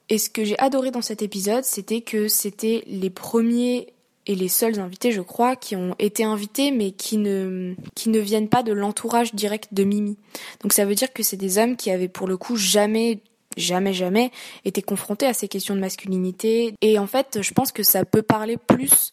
Et 0.10 0.20
ce 0.20 0.30
que 0.30 0.44
j'ai 0.44 0.60
adoré 0.60 0.92
dans 0.92 1.02
cet 1.02 1.24
épisode, 1.24 1.64
c'était 1.64 2.02
que 2.02 2.28
c'était 2.28 2.84
les 2.86 3.10
premiers 3.10 3.94
et 4.28 4.36
les 4.36 4.50
seuls 4.50 4.80
invités, 4.80 5.12
je 5.12 5.22
crois, 5.22 5.56
qui 5.56 5.76
ont 5.76 5.96
été 5.98 6.24
invités, 6.24 6.72
mais 6.72 6.92
qui 6.92 7.18
ne, 7.18 7.74
qui 7.96 8.10
ne 8.10 8.20
viennent 8.20 8.50
pas 8.50 8.62
de 8.62 8.74
l'entourage 8.74 9.34
direct 9.34 9.70
de 9.72 9.84
Mimi. 9.84 10.18
Donc 10.62 10.74
ça 10.74 10.86
veut 10.86 10.96
dire 10.96 11.12
que 11.14 11.24
c'est 11.24 11.38
des 11.38 11.58
hommes 11.58 11.78
qui 11.78 11.90
avaient 11.90 12.10
pour 12.10 12.28
le 12.28 12.38
coup 12.38 12.58
jamais 12.58 13.22
jamais 13.56 13.94
jamais 13.94 14.30
été 14.66 14.84
confrontés 14.84 15.26
à 15.26 15.34
ces 15.34 15.48
questions 15.48 15.74
de 15.74 15.80
masculinité 15.80 16.76
et 16.82 17.00
en 17.00 17.08
fait 17.08 17.40
je 17.42 17.54
pense 17.54 17.72
que 17.72 17.82
ça 17.82 18.06
peut 18.06 18.22
parler 18.22 18.56
plus 18.56 19.12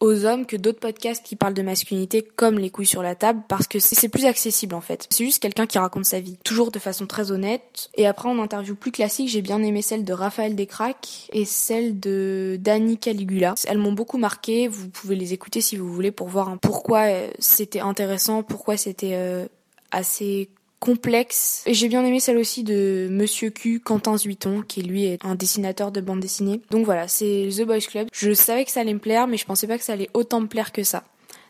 aux 0.00 0.24
hommes 0.24 0.46
que 0.46 0.56
d'autres 0.56 0.80
podcasts 0.80 1.24
qui 1.24 1.36
parlent 1.36 1.54
de 1.54 1.62
masculinité 1.62 2.22
comme 2.22 2.58
les 2.58 2.70
couilles 2.70 2.86
sur 2.86 3.02
la 3.02 3.14
table 3.14 3.42
parce 3.48 3.66
que 3.66 3.78
c'est 3.78 4.08
plus 4.08 4.26
accessible 4.26 4.74
en 4.74 4.80
fait. 4.80 5.06
C'est 5.10 5.24
juste 5.24 5.42
quelqu'un 5.42 5.66
qui 5.66 5.78
raconte 5.78 6.04
sa 6.04 6.20
vie, 6.20 6.38
toujours 6.44 6.70
de 6.70 6.78
façon 6.78 7.06
très 7.06 7.32
honnête. 7.32 7.90
Et 7.94 8.06
après 8.06 8.28
en 8.28 8.38
interview 8.38 8.74
plus 8.74 8.92
classique, 8.92 9.28
j'ai 9.28 9.42
bien 9.42 9.62
aimé 9.62 9.82
celle 9.82 10.04
de 10.04 10.12
Raphaël 10.12 10.54
Descraques 10.54 11.28
et 11.32 11.44
celle 11.44 11.98
de 11.98 12.56
Dani 12.60 12.98
Caligula. 12.98 13.54
Elles 13.66 13.78
m'ont 13.78 13.92
beaucoup 13.92 14.18
marqué, 14.18 14.68
vous 14.68 14.88
pouvez 14.88 15.16
les 15.16 15.32
écouter 15.32 15.60
si 15.60 15.76
vous 15.76 15.92
voulez 15.92 16.10
pour 16.10 16.28
voir 16.28 16.56
pourquoi 16.60 17.06
euh, 17.06 17.30
c'était 17.38 17.80
intéressant, 17.80 18.42
pourquoi 18.42 18.76
c'était 18.76 19.14
euh, 19.14 19.46
assez 19.90 20.48
complexe. 20.80 21.62
Et 21.66 21.74
j'ai 21.74 21.88
bien 21.88 22.04
aimé 22.04 22.20
celle 22.20 22.38
aussi 22.38 22.64
de 22.64 23.08
Monsieur 23.10 23.50
Q, 23.50 23.80
Quentin 23.80 24.16
Zuiton, 24.16 24.62
qui 24.62 24.82
lui 24.82 25.04
est 25.04 25.24
un 25.24 25.34
dessinateur 25.34 25.92
de 25.92 26.00
bande 26.00 26.20
dessinée. 26.20 26.60
Donc 26.70 26.84
voilà, 26.84 27.08
c'est 27.08 27.48
The 27.56 27.62
Boys 27.62 27.80
Club. 27.80 28.08
Je 28.12 28.32
savais 28.32 28.64
que 28.64 28.70
ça 28.70 28.80
allait 28.80 28.94
me 28.94 28.98
plaire, 28.98 29.26
mais 29.26 29.36
je 29.36 29.44
pensais 29.44 29.66
pas 29.66 29.78
que 29.78 29.84
ça 29.84 29.92
allait 29.92 30.10
autant 30.14 30.40
me 30.40 30.46
plaire 30.46 30.72
que 30.72 30.82
ça. 30.82 31.04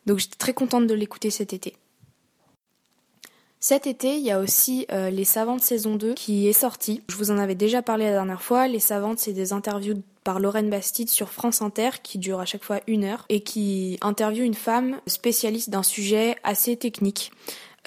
Donc 0.07 0.19
j'étais 0.19 0.37
très 0.37 0.55
contente 0.55 0.87
de 0.87 0.95
l'écouter 0.95 1.31
cet 1.31 1.53
été. 1.53 1.75
Cet 3.61 3.89
été, 3.89 4.17
il 4.17 4.25
y 4.25 4.31
a 4.31 4.39
aussi 4.39 4.87
euh, 4.93 5.11
Les 5.11 5.25
Savantes 5.25 5.63
saison 5.63 5.97
2 5.97 6.15
qui 6.15 6.47
est 6.47 6.53
sorti. 6.53 7.03
Je 7.09 7.17
vous 7.17 7.33
en 7.33 7.39
avais 7.39 7.57
déjà 7.57 7.83
parlé 7.83 8.05
la 8.05 8.13
dernière 8.13 8.41
fois. 8.41 8.69
Les 8.69 8.79
Savantes, 8.79 9.19
c'est 9.19 9.33
des 9.33 9.53
interviews 9.53 10.01
par 10.23 10.39
Lorraine 10.39 10.71
Bastide 10.71 11.09
sur 11.09 11.31
France 11.31 11.61
Inter 11.61 11.91
qui 12.03 12.19
dure 12.19 12.39
à 12.39 12.45
chaque 12.45 12.63
fois 12.63 12.81
une 12.87 13.03
heure 13.03 13.25
et 13.29 13.41
qui 13.41 13.99
interviewe 14.01 14.45
une 14.45 14.55
femme 14.55 15.01
spécialiste 15.09 15.71
d'un 15.71 15.83
sujet 15.83 16.37
assez 16.45 16.77
technique. 16.77 17.33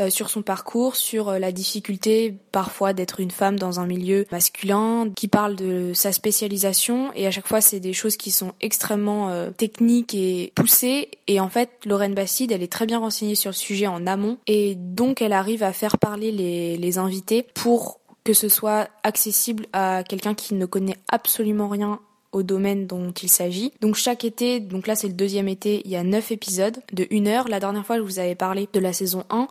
Euh, 0.01 0.10
sur 0.10 0.29
son 0.29 0.41
parcours, 0.41 0.96
sur 0.96 1.29
euh, 1.29 1.39
la 1.39 1.51
difficulté 1.51 2.36
parfois 2.51 2.93
d'être 2.93 3.20
une 3.20 3.29
femme 3.29 3.60
dans 3.60 3.79
un 3.79 3.86
milieu 3.86 4.25
masculin, 4.31 5.10
qui 5.15 5.27
parle 5.27 5.55
de 5.55 5.91
sa 5.93 6.12
spécialisation 6.12 7.12
et 7.13 7.27
à 7.27 7.31
chaque 7.31 7.48
fois 7.48 7.62
c'est 7.62 7.79
des 7.79 7.93
choses 7.93 8.17
qui 8.17 8.31
sont 8.31 8.53
extrêmement 8.62 9.29
euh, 9.29 9.51
techniques 9.51 10.15
et 10.15 10.53
poussées 10.55 11.10
et 11.27 11.39
en 11.39 11.50
fait 11.50 11.70
Lorraine 11.86 12.15
Bastide 12.15 12.51
elle 12.51 12.63
est 12.63 12.72
très 12.72 12.86
bien 12.86 13.00
renseignée 13.00 13.36
sur 13.36 13.51
le 13.51 13.55
sujet 13.55 13.88
en 13.88 14.08
amont 14.08 14.38
et 14.48 14.75
donc 14.75 15.22
elle 15.22 15.34
arrive 15.34 15.62
à 15.62 15.74
faire 15.74 15.98
parler 15.98 16.31
les, 16.31 16.77
les 16.77 16.98
invités 16.98 17.46
pour 17.53 18.00
que 18.24 18.34
ce 18.34 18.50
soit 18.50 18.88
accessible 19.03 19.67
à 19.74 20.03
quelqu'un 20.03 20.34
qui 20.34 20.55
ne 20.55 20.65
connaît 20.65 20.98
absolument 21.12 21.67
rien 21.67 22.00
au 22.31 22.43
domaine 22.43 22.88
dont 22.88 23.12
il 23.12 23.29
s'agit. 23.29 23.74
Donc 23.81 23.96
chaque 23.96 24.24
été, 24.24 24.60
donc 24.60 24.88
là 24.88 24.96
c'est 24.96 25.08
le 25.08 25.13
deuxième 25.13 25.48
été, 25.48 25.81
il 25.86 25.91
y 25.91 25.96
a 25.96 26.03
neuf 26.03 26.31
épisodes 26.31 26.77
de 26.93 27.08
une 27.10 27.27
heure. 27.27 27.48
La 27.48 27.60
dernière 27.60 27.86
fois 27.86 27.98
je 27.98 28.01
vous 28.01 28.20
avais 28.20 28.36
parlé 28.36 28.70
de 28.72 28.79
la 28.79 28.93
saison 28.93 29.25
1 29.29 29.48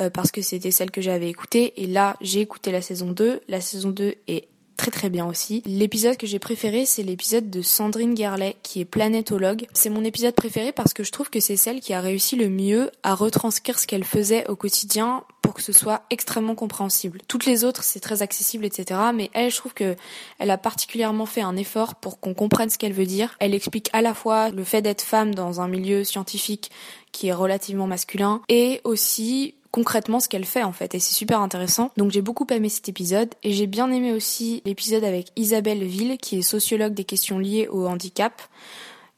euh, 0.00 0.10
parce 0.10 0.30
que 0.30 0.42
c'était 0.42 0.70
celle 0.70 0.90
que 0.90 1.00
j'avais 1.00 1.28
écoutée 1.28 1.80
et 1.80 1.86
là 1.86 2.16
j'ai 2.20 2.40
écouté 2.40 2.72
la 2.72 2.82
saison 2.82 3.10
2. 3.10 3.40
La 3.48 3.60
saison 3.60 3.90
2 3.90 4.14
est 4.28 4.48
très 4.80 4.90
très 4.90 5.10
bien 5.10 5.26
aussi. 5.26 5.62
L'épisode 5.66 6.16
que 6.16 6.26
j'ai 6.26 6.38
préféré, 6.38 6.86
c'est 6.86 7.02
l'épisode 7.02 7.50
de 7.50 7.60
Sandrine 7.60 8.16
Gerlet, 8.16 8.56
qui 8.62 8.80
est 8.80 8.86
planétologue. 8.86 9.66
C'est 9.74 9.90
mon 9.90 10.04
épisode 10.04 10.34
préféré 10.34 10.72
parce 10.72 10.94
que 10.94 11.04
je 11.04 11.12
trouve 11.12 11.28
que 11.28 11.38
c'est 11.38 11.56
celle 11.56 11.80
qui 11.80 11.92
a 11.92 12.00
réussi 12.00 12.34
le 12.34 12.48
mieux 12.48 12.90
à 13.02 13.14
retranscrire 13.14 13.78
ce 13.78 13.86
qu'elle 13.86 14.04
faisait 14.04 14.48
au 14.48 14.56
quotidien 14.56 15.24
pour 15.42 15.52
que 15.52 15.60
ce 15.60 15.72
soit 15.72 16.04
extrêmement 16.08 16.54
compréhensible. 16.54 17.20
Toutes 17.28 17.44
les 17.44 17.62
autres, 17.64 17.84
c'est 17.84 18.00
très 18.00 18.22
accessible, 18.22 18.64
etc. 18.64 18.98
Mais 19.14 19.28
elle, 19.34 19.50
je 19.50 19.56
trouve 19.56 19.74
que 19.74 19.96
elle 20.38 20.50
a 20.50 20.56
particulièrement 20.56 21.26
fait 21.26 21.42
un 21.42 21.58
effort 21.58 21.96
pour 21.96 22.18
qu'on 22.18 22.32
comprenne 22.32 22.70
ce 22.70 22.78
qu'elle 22.78 22.94
veut 22.94 23.04
dire. 23.04 23.36
Elle 23.38 23.54
explique 23.54 23.90
à 23.92 24.00
la 24.00 24.14
fois 24.14 24.48
le 24.48 24.64
fait 24.64 24.80
d'être 24.80 25.02
femme 25.02 25.34
dans 25.34 25.60
un 25.60 25.68
milieu 25.68 26.04
scientifique 26.04 26.70
qui 27.12 27.26
est 27.26 27.34
relativement 27.34 27.86
masculin 27.86 28.40
et 28.48 28.80
aussi 28.84 29.56
concrètement 29.70 30.20
ce 30.20 30.28
qu'elle 30.28 30.44
fait 30.44 30.62
en 30.62 30.72
fait 30.72 30.94
et 30.94 30.98
c'est 30.98 31.14
super 31.14 31.40
intéressant. 31.40 31.90
Donc 31.96 32.10
j'ai 32.10 32.22
beaucoup 32.22 32.46
aimé 32.50 32.68
cet 32.68 32.88
épisode 32.88 33.30
et 33.42 33.52
j'ai 33.52 33.66
bien 33.66 33.90
aimé 33.90 34.12
aussi 34.12 34.62
l'épisode 34.64 35.04
avec 35.04 35.28
Isabelle 35.36 35.84
Ville 35.84 36.18
qui 36.18 36.38
est 36.38 36.42
sociologue 36.42 36.94
des 36.94 37.04
questions 37.04 37.38
liées 37.38 37.68
au 37.68 37.86
handicap. 37.86 38.42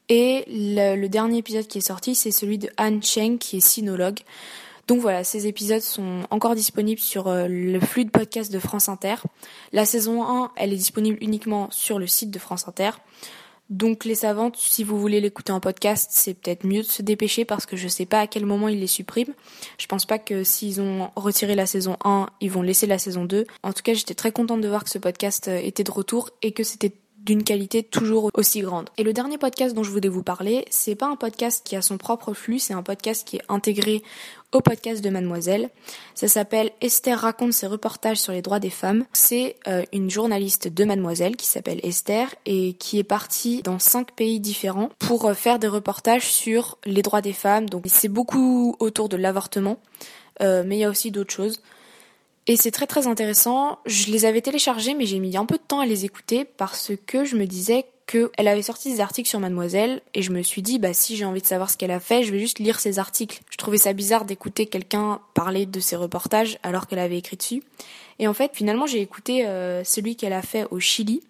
Et 0.09 0.43
le, 0.47 1.07
dernier 1.07 1.37
épisode 1.37 1.65
qui 1.65 1.77
est 1.77 1.81
sorti, 1.81 2.13
c'est 2.13 2.31
celui 2.31 2.57
de 2.57 2.69
Anne 2.77 3.01
Cheng 3.01 3.37
qui 3.37 3.57
est 3.57 3.65
sinologue. 3.65 4.19
Donc 4.87 4.99
voilà, 4.99 5.23
ces 5.23 5.47
épisodes 5.47 5.81
sont 5.81 6.23
encore 6.29 6.55
disponibles 6.55 6.99
sur 6.99 7.29
euh, 7.29 7.47
le 7.47 7.79
flux 7.79 8.03
de 8.03 8.09
podcast 8.09 8.51
de 8.51 8.59
France 8.59 8.89
Inter. 8.89 9.15
La 9.71 9.85
saison 9.85 10.27
1, 10.27 10.51
elle 10.57 10.73
est 10.73 10.77
disponible 10.77 11.17
uniquement 11.21 11.69
sur 11.71 11.99
le 11.99 12.07
site 12.07 12.31
de 12.31 12.39
France 12.39 12.67
Inter. 12.67 12.91
Donc 13.69 14.05
les 14.05 14.15
savantes, 14.15 14.57
si 14.57 14.83
vous 14.83 14.99
voulez 14.99 15.21
l'écouter 15.21 15.51
en 15.51 15.59
podcast, 15.59 16.09
c'est 16.11 16.33
peut-être 16.33 16.65
mieux 16.65 16.81
de 16.81 16.87
se 16.87 17.01
dépêcher 17.01 17.45
parce 17.45 17.65
que 17.65 17.77
je 17.77 17.87
sais 17.87 18.05
pas 18.05 18.19
à 18.19 18.27
quel 18.27 18.45
moment 18.45 18.67
ils 18.67 18.79
les 18.79 18.87
suppriment. 18.87 19.33
Je 19.77 19.87
pense 19.87 20.05
pas 20.05 20.19
que 20.19 20.43
s'ils 20.43 20.81
ont 20.81 21.09
retiré 21.15 21.55
la 21.55 21.65
saison 21.65 21.97
1, 22.03 22.27
ils 22.41 22.51
vont 22.51 22.61
laisser 22.61 22.87
la 22.87 22.99
saison 22.99 23.25
2. 23.25 23.45
En 23.63 23.73
tout 23.73 23.81
cas, 23.81 23.93
j'étais 23.93 24.15
très 24.15 24.31
contente 24.31 24.61
de 24.61 24.67
voir 24.67 24.83
que 24.83 24.89
ce 24.89 24.99
podcast 24.99 25.47
euh, 25.47 25.57
était 25.57 25.83
de 25.83 25.91
retour 25.91 26.29
et 26.41 26.51
que 26.51 26.63
c'était 26.63 26.91
d'une 27.23 27.43
qualité 27.43 27.83
toujours 27.83 28.29
aussi 28.33 28.61
grande. 28.61 28.89
Et 28.97 29.03
le 29.03 29.13
dernier 29.13 29.37
podcast 29.37 29.73
dont 29.73 29.83
je 29.83 29.91
voulais 29.91 30.09
vous 30.09 30.23
parler, 30.23 30.65
c'est 30.69 30.95
pas 30.95 31.07
un 31.07 31.15
podcast 31.15 31.61
qui 31.65 31.75
a 31.75 31.81
son 31.81 31.97
propre 31.97 32.33
flux, 32.33 32.59
c'est 32.59 32.73
un 32.73 32.83
podcast 32.83 33.25
qui 33.25 33.37
est 33.37 33.43
intégré 33.47 34.03
au 34.51 34.61
podcast 34.61 35.03
de 35.03 35.09
Mademoiselle. 35.09 35.69
Ça 36.15 36.27
s'appelle 36.27 36.71
Esther 36.81 37.17
raconte 37.17 37.53
ses 37.53 37.65
reportages 37.65 38.17
sur 38.17 38.33
les 38.33 38.41
droits 38.41 38.59
des 38.59 38.69
femmes. 38.69 39.05
C'est 39.13 39.55
euh, 39.67 39.83
une 39.93 40.09
journaliste 40.09 40.67
de 40.67 40.83
Mademoiselle 40.83 41.37
qui 41.37 41.47
s'appelle 41.47 41.79
Esther 41.83 42.35
et 42.45 42.73
qui 42.73 42.99
est 42.99 43.03
partie 43.03 43.63
dans 43.63 43.79
cinq 43.79 44.11
pays 44.11 44.39
différents 44.39 44.89
pour 44.99 45.25
euh, 45.25 45.33
faire 45.33 45.59
des 45.59 45.67
reportages 45.67 46.27
sur 46.27 46.77
les 46.85 47.01
droits 47.01 47.21
des 47.21 47.33
femmes. 47.33 47.69
Donc 47.69 47.85
c'est 47.87 48.09
beaucoup 48.09 48.75
autour 48.79 49.09
de 49.09 49.17
l'avortement, 49.17 49.77
euh, 50.41 50.63
mais 50.65 50.75
il 50.75 50.79
y 50.79 50.85
a 50.85 50.89
aussi 50.89 51.09
d'autres 51.09 51.33
choses. 51.33 51.61
Et 52.47 52.57
c'est 52.57 52.71
très 52.71 52.87
très 52.87 53.07
intéressant. 53.07 53.79
Je 53.85 54.11
les 54.11 54.25
avais 54.25 54.41
téléchargés, 54.41 54.95
mais 54.95 55.05
j'ai 55.05 55.19
mis 55.19 55.37
un 55.37 55.45
peu 55.45 55.55
de 55.55 55.63
temps 55.63 55.79
à 55.79 55.85
les 55.85 56.03
écouter 56.05 56.45
parce 56.45 56.91
que 57.05 57.23
je 57.23 57.37
me 57.37 57.45
disais 57.45 57.85
qu'elle 58.05 58.47
avait 58.47 58.61
sorti 58.61 58.91
des 58.91 58.99
articles 58.99 59.29
sur 59.29 59.39
Mademoiselle 59.39 60.01
et 60.13 60.21
je 60.21 60.31
me 60.31 60.41
suis 60.41 60.61
dit 60.61 60.77
bah 60.77 60.93
si 60.93 61.15
j'ai 61.15 61.23
envie 61.23 61.41
de 61.41 61.47
savoir 61.47 61.69
ce 61.69 61.77
qu'elle 61.77 61.91
a 61.91 62.01
fait, 62.01 62.23
je 62.23 62.33
vais 62.33 62.39
juste 62.39 62.59
lire 62.59 62.81
ses 62.81 62.99
articles. 62.99 63.39
Je 63.49 63.57
trouvais 63.57 63.77
ça 63.77 63.93
bizarre 63.93 64.25
d'écouter 64.25 64.65
quelqu'un 64.65 65.21
parler 65.33 65.65
de 65.65 65.79
ses 65.79 65.95
reportages 65.95 66.59
alors 66.63 66.87
qu'elle 66.87 66.99
avait 66.99 67.17
écrit 67.17 67.37
dessus. 67.37 67.63
Et 68.19 68.27
en 68.27 68.33
fait, 68.33 68.51
finalement, 68.53 68.85
j'ai 68.85 69.01
écouté 69.01 69.45
euh, 69.45 69.83
celui 69.85 70.17
qu'elle 70.17 70.33
a 70.33 70.41
fait 70.41 70.65
au 70.69 70.79
Chili 70.79 71.21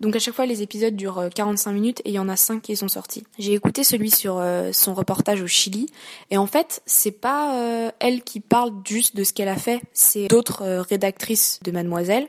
donc 0.00 0.14
à 0.14 0.18
chaque 0.18 0.34
fois 0.34 0.46
les 0.46 0.62
épisodes 0.62 0.94
durent 0.94 1.28
45 1.34 1.70
euh, 1.70 1.74
minutes 1.74 2.00
et 2.04 2.10
il 2.10 2.14
y 2.14 2.18
en 2.18 2.28
a 2.28 2.36
5 2.36 2.62
qui 2.62 2.76
sont 2.76 2.88
sortis. 2.88 3.24
J'ai 3.38 3.54
écouté 3.54 3.82
celui 3.82 4.10
sur 4.10 4.38
euh, 4.38 4.70
son 4.72 4.94
reportage 4.94 5.42
au 5.42 5.46
Chili 5.46 5.86
et 6.30 6.38
en 6.38 6.46
fait 6.46 6.82
c'est 6.86 7.12
pas 7.12 7.60
euh, 7.60 7.90
elle 7.98 8.22
qui 8.22 8.40
parle 8.40 8.72
juste 8.86 9.16
de 9.16 9.24
ce 9.24 9.32
qu'elle 9.32 9.48
a 9.48 9.56
fait, 9.56 9.80
c'est 9.92 10.28
d'autres 10.28 10.64
rédactrices 10.88 11.58
de 11.64 11.72
Mademoiselle 11.72 12.28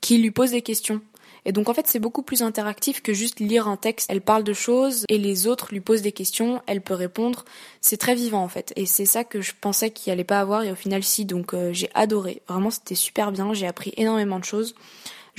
qui 0.00 0.18
lui 0.18 0.30
posent 0.30 0.50
des 0.52 0.62
questions. 0.62 1.00
Et 1.46 1.52
donc 1.52 1.70
en 1.70 1.74
fait 1.74 1.86
c'est 1.86 2.00
beaucoup 2.00 2.20
plus 2.20 2.42
interactif 2.42 3.00
que 3.00 3.14
juste 3.14 3.40
lire 3.40 3.66
un 3.66 3.78
texte. 3.78 4.10
Elle 4.10 4.20
parle 4.20 4.44
de 4.44 4.52
choses 4.52 5.06
et 5.08 5.16
les 5.16 5.46
autres 5.46 5.68
lui 5.70 5.80
posent 5.80 6.02
des 6.02 6.12
questions, 6.12 6.60
elle 6.66 6.82
peut 6.82 6.92
répondre. 6.92 7.46
C'est 7.80 7.96
très 7.96 8.14
vivant 8.14 8.42
en 8.42 8.48
fait. 8.48 8.74
Et 8.76 8.84
c'est 8.84 9.06
ça 9.06 9.24
que 9.24 9.40
je 9.40 9.52
pensais 9.58 9.90
qu'il 9.90 10.12
allait 10.12 10.22
pas 10.22 10.40
avoir 10.40 10.64
et 10.64 10.70
au 10.70 10.74
final 10.74 11.02
si. 11.02 11.24
Donc 11.24 11.54
j'ai 11.72 11.88
adoré. 11.94 12.42
Vraiment 12.46 12.70
c'était 12.70 12.94
super 12.94 13.32
bien, 13.32 13.54
j'ai 13.54 13.66
appris 13.66 13.94
énormément 13.96 14.38
de 14.38 14.44
choses. 14.44 14.74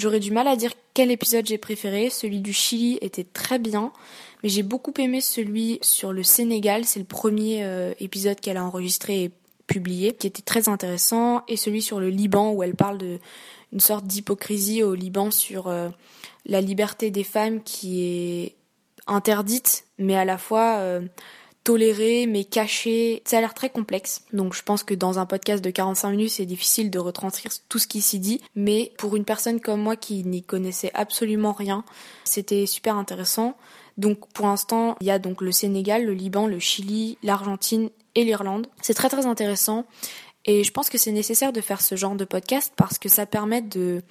J'aurais 0.01 0.19
du 0.19 0.31
mal 0.31 0.47
à 0.47 0.55
dire 0.55 0.71
quel 0.95 1.11
épisode 1.11 1.45
j'ai 1.45 1.59
préféré. 1.59 2.09
Celui 2.09 2.39
du 2.39 2.53
Chili 2.53 2.97
était 3.01 3.23
très 3.23 3.59
bien, 3.59 3.93
mais 4.41 4.49
j'ai 4.49 4.63
beaucoup 4.63 4.93
aimé 4.97 5.21
celui 5.21 5.77
sur 5.83 6.11
le 6.11 6.23
Sénégal. 6.23 6.85
C'est 6.85 6.97
le 6.97 7.05
premier 7.05 7.63
euh, 7.63 7.93
épisode 7.99 8.39
qu'elle 8.39 8.57
a 8.57 8.65
enregistré 8.65 9.25
et 9.25 9.31
publié, 9.67 10.13
qui 10.13 10.25
était 10.25 10.41
très 10.41 10.69
intéressant, 10.69 11.43
et 11.47 11.55
celui 11.55 11.83
sur 11.83 11.99
le 11.99 12.09
Liban 12.09 12.51
où 12.51 12.63
elle 12.63 12.73
parle 12.73 12.97
de 12.97 13.19
une 13.73 13.79
sorte 13.79 14.07
d'hypocrisie 14.07 14.81
au 14.81 14.95
Liban 14.95 15.29
sur 15.29 15.67
euh, 15.67 15.89
la 16.47 16.61
liberté 16.61 17.11
des 17.11 17.23
femmes 17.23 17.61
qui 17.61 18.03
est 18.03 18.55
interdite, 19.05 19.85
mais 19.99 20.15
à 20.15 20.25
la 20.25 20.39
fois 20.39 20.77
euh, 20.79 21.01
toléré 21.63 22.25
mais 22.27 22.43
caché. 22.43 23.21
Ça 23.25 23.37
a 23.37 23.41
l'air 23.41 23.53
très 23.53 23.69
complexe. 23.69 24.23
Donc 24.33 24.53
je 24.53 24.63
pense 24.63 24.83
que 24.83 24.93
dans 24.93 25.19
un 25.19 25.25
podcast 25.25 25.63
de 25.63 25.69
45 25.69 26.11
minutes, 26.11 26.31
c'est 26.31 26.45
difficile 26.45 26.89
de 26.89 26.99
retranscrire 26.99 27.51
tout 27.69 27.79
ce 27.79 27.87
qui 27.87 28.01
s'y 28.01 28.19
dit. 28.19 28.41
Mais 28.55 28.91
pour 28.97 29.15
une 29.15 29.25
personne 29.25 29.59
comme 29.59 29.81
moi 29.81 29.95
qui 29.95 30.23
n'y 30.23 30.43
connaissait 30.43 30.91
absolument 30.93 31.53
rien, 31.53 31.83
c'était 32.23 32.65
super 32.65 32.95
intéressant. 32.95 33.55
Donc 33.97 34.27
pour 34.33 34.47
l'instant, 34.47 34.95
il 35.01 35.07
y 35.07 35.11
a 35.11 35.19
donc 35.19 35.41
le 35.41 35.51
Sénégal, 35.51 36.05
le 36.05 36.13
Liban, 36.13 36.47
le 36.47 36.59
Chili, 36.59 37.17
l'Argentine 37.23 37.89
et 38.15 38.23
l'Irlande. 38.23 38.67
C'est 38.81 38.93
très 38.93 39.09
très 39.09 39.25
intéressant. 39.25 39.85
Et 40.45 40.63
je 40.63 40.71
pense 40.71 40.89
que 40.89 40.97
c'est 40.97 41.11
nécessaire 41.11 41.53
de 41.53 41.61
faire 41.61 41.81
ce 41.81 41.95
genre 41.95 42.15
de 42.15 42.25
podcast 42.25 42.73
parce 42.75 42.97
que 42.97 43.09
ça 43.09 43.27
permet 43.27 43.61
de 43.61 44.01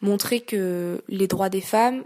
montrer 0.00 0.40
que 0.40 1.02
les 1.08 1.28
droits 1.28 1.48
des 1.48 1.60
femmes, 1.60 2.02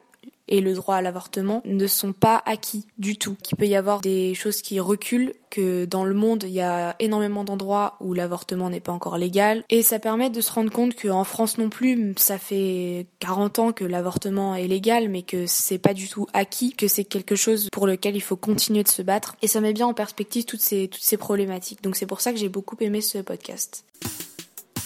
et 0.50 0.60
le 0.60 0.74
droit 0.74 0.96
à 0.96 1.02
l'avortement 1.02 1.62
ne 1.64 1.86
sont 1.86 2.12
pas 2.12 2.42
acquis 2.44 2.86
du 2.98 3.16
tout. 3.16 3.36
Qu'il 3.42 3.56
peut 3.56 3.66
y 3.66 3.76
avoir 3.76 4.00
des 4.00 4.34
choses 4.34 4.62
qui 4.62 4.80
reculent, 4.80 5.32
que 5.50 5.84
dans 5.84 6.04
le 6.04 6.14
monde 6.14 6.44
il 6.44 6.52
y 6.52 6.60
a 6.60 6.94
énormément 7.00 7.44
d'endroits 7.44 7.96
où 8.00 8.14
l'avortement 8.14 8.70
n'est 8.70 8.80
pas 8.80 8.92
encore 8.92 9.18
légal 9.18 9.64
et 9.68 9.82
ça 9.82 9.98
permet 9.98 10.30
de 10.30 10.40
se 10.40 10.52
rendre 10.52 10.70
compte 10.70 10.94
qu'en 10.94 11.24
France 11.24 11.58
non 11.58 11.68
plus 11.68 12.14
ça 12.16 12.38
fait 12.38 13.06
40 13.18 13.58
ans 13.58 13.72
que 13.72 13.84
l'avortement 13.84 14.54
est 14.54 14.68
légal 14.68 15.08
mais 15.08 15.22
que 15.22 15.46
c'est 15.46 15.78
pas 15.78 15.94
du 15.94 16.08
tout 16.08 16.26
acquis, 16.32 16.72
que 16.72 16.88
c'est 16.88 17.04
quelque 17.04 17.36
chose 17.36 17.68
pour 17.72 17.86
lequel 17.86 18.16
il 18.16 18.20
faut 18.20 18.36
continuer 18.36 18.82
de 18.82 18.88
se 18.88 19.02
battre 19.02 19.36
et 19.42 19.48
ça 19.48 19.60
met 19.60 19.72
bien 19.72 19.86
en 19.86 19.94
perspective 19.94 20.44
toutes 20.44 20.60
ces, 20.60 20.88
toutes 20.88 21.02
ces 21.02 21.16
problématiques. 21.16 21.82
Donc 21.82 21.96
c'est 21.96 22.06
pour 22.06 22.20
ça 22.20 22.32
que 22.32 22.38
j'ai 22.38 22.48
beaucoup 22.48 22.76
aimé 22.80 23.00
ce 23.00 23.18
podcast. 23.18 23.84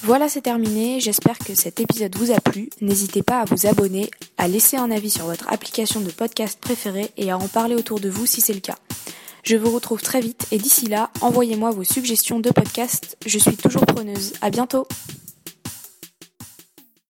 Voilà, 0.04 0.28
c'est 0.28 0.42
terminé. 0.42 1.00
J'espère 1.00 1.38
que 1.38 1.54
cet 1.54 1.80
épisode 1.80 2.14
vous 2.16 2.30
a 2.30 2.38
plu. 2.38 2.68
N'hésitez 2.82 3.22
pas 3.22 3.40
à 3.40 3.46
vous 3.46 3.66
abonner, 3.66 4.10
à 4.36 4.48
laisser 4.48 4.76
un 4.76 4.90
avis 4.90 5.08
sur 5.08 5.24
votre 5.24 5.50
application 5.50 6.02
de 6.02 6.10
podcast 6.10 6.58
préférée 6.60 7.10
et 7.16 7.30
à 7.30 7.38
en 7.38 7.48
parler 7.48 7.74
autour 7.74 8.00
de 8.00 8.10
vous 8.10 8.26
si 8.26 8.42
c'est 8.42 8.52
le 8.52 8.60
cas. 8.60 8.76
Je 9.44 9.56
vous 9.56 9.70
retrouve 9.70 10.02
très 10.02 10.20
vite 10.20 10.46
et 10.52 10.58
d'ici 10.58 10.88
là, 10.88 11.08
envoyez-moi 11.22 11.70
vos 11.70 11.84
suggestions 11.84 12.38
de 12.38 12.50
podcast. 12.50 13.16
Je 13.24 13.38
suis 13.38 13.56
toujours 13.56 13.86
preneuse. 13.86 14.34
À 14.42 14.50
bientôt! 14.50 14.86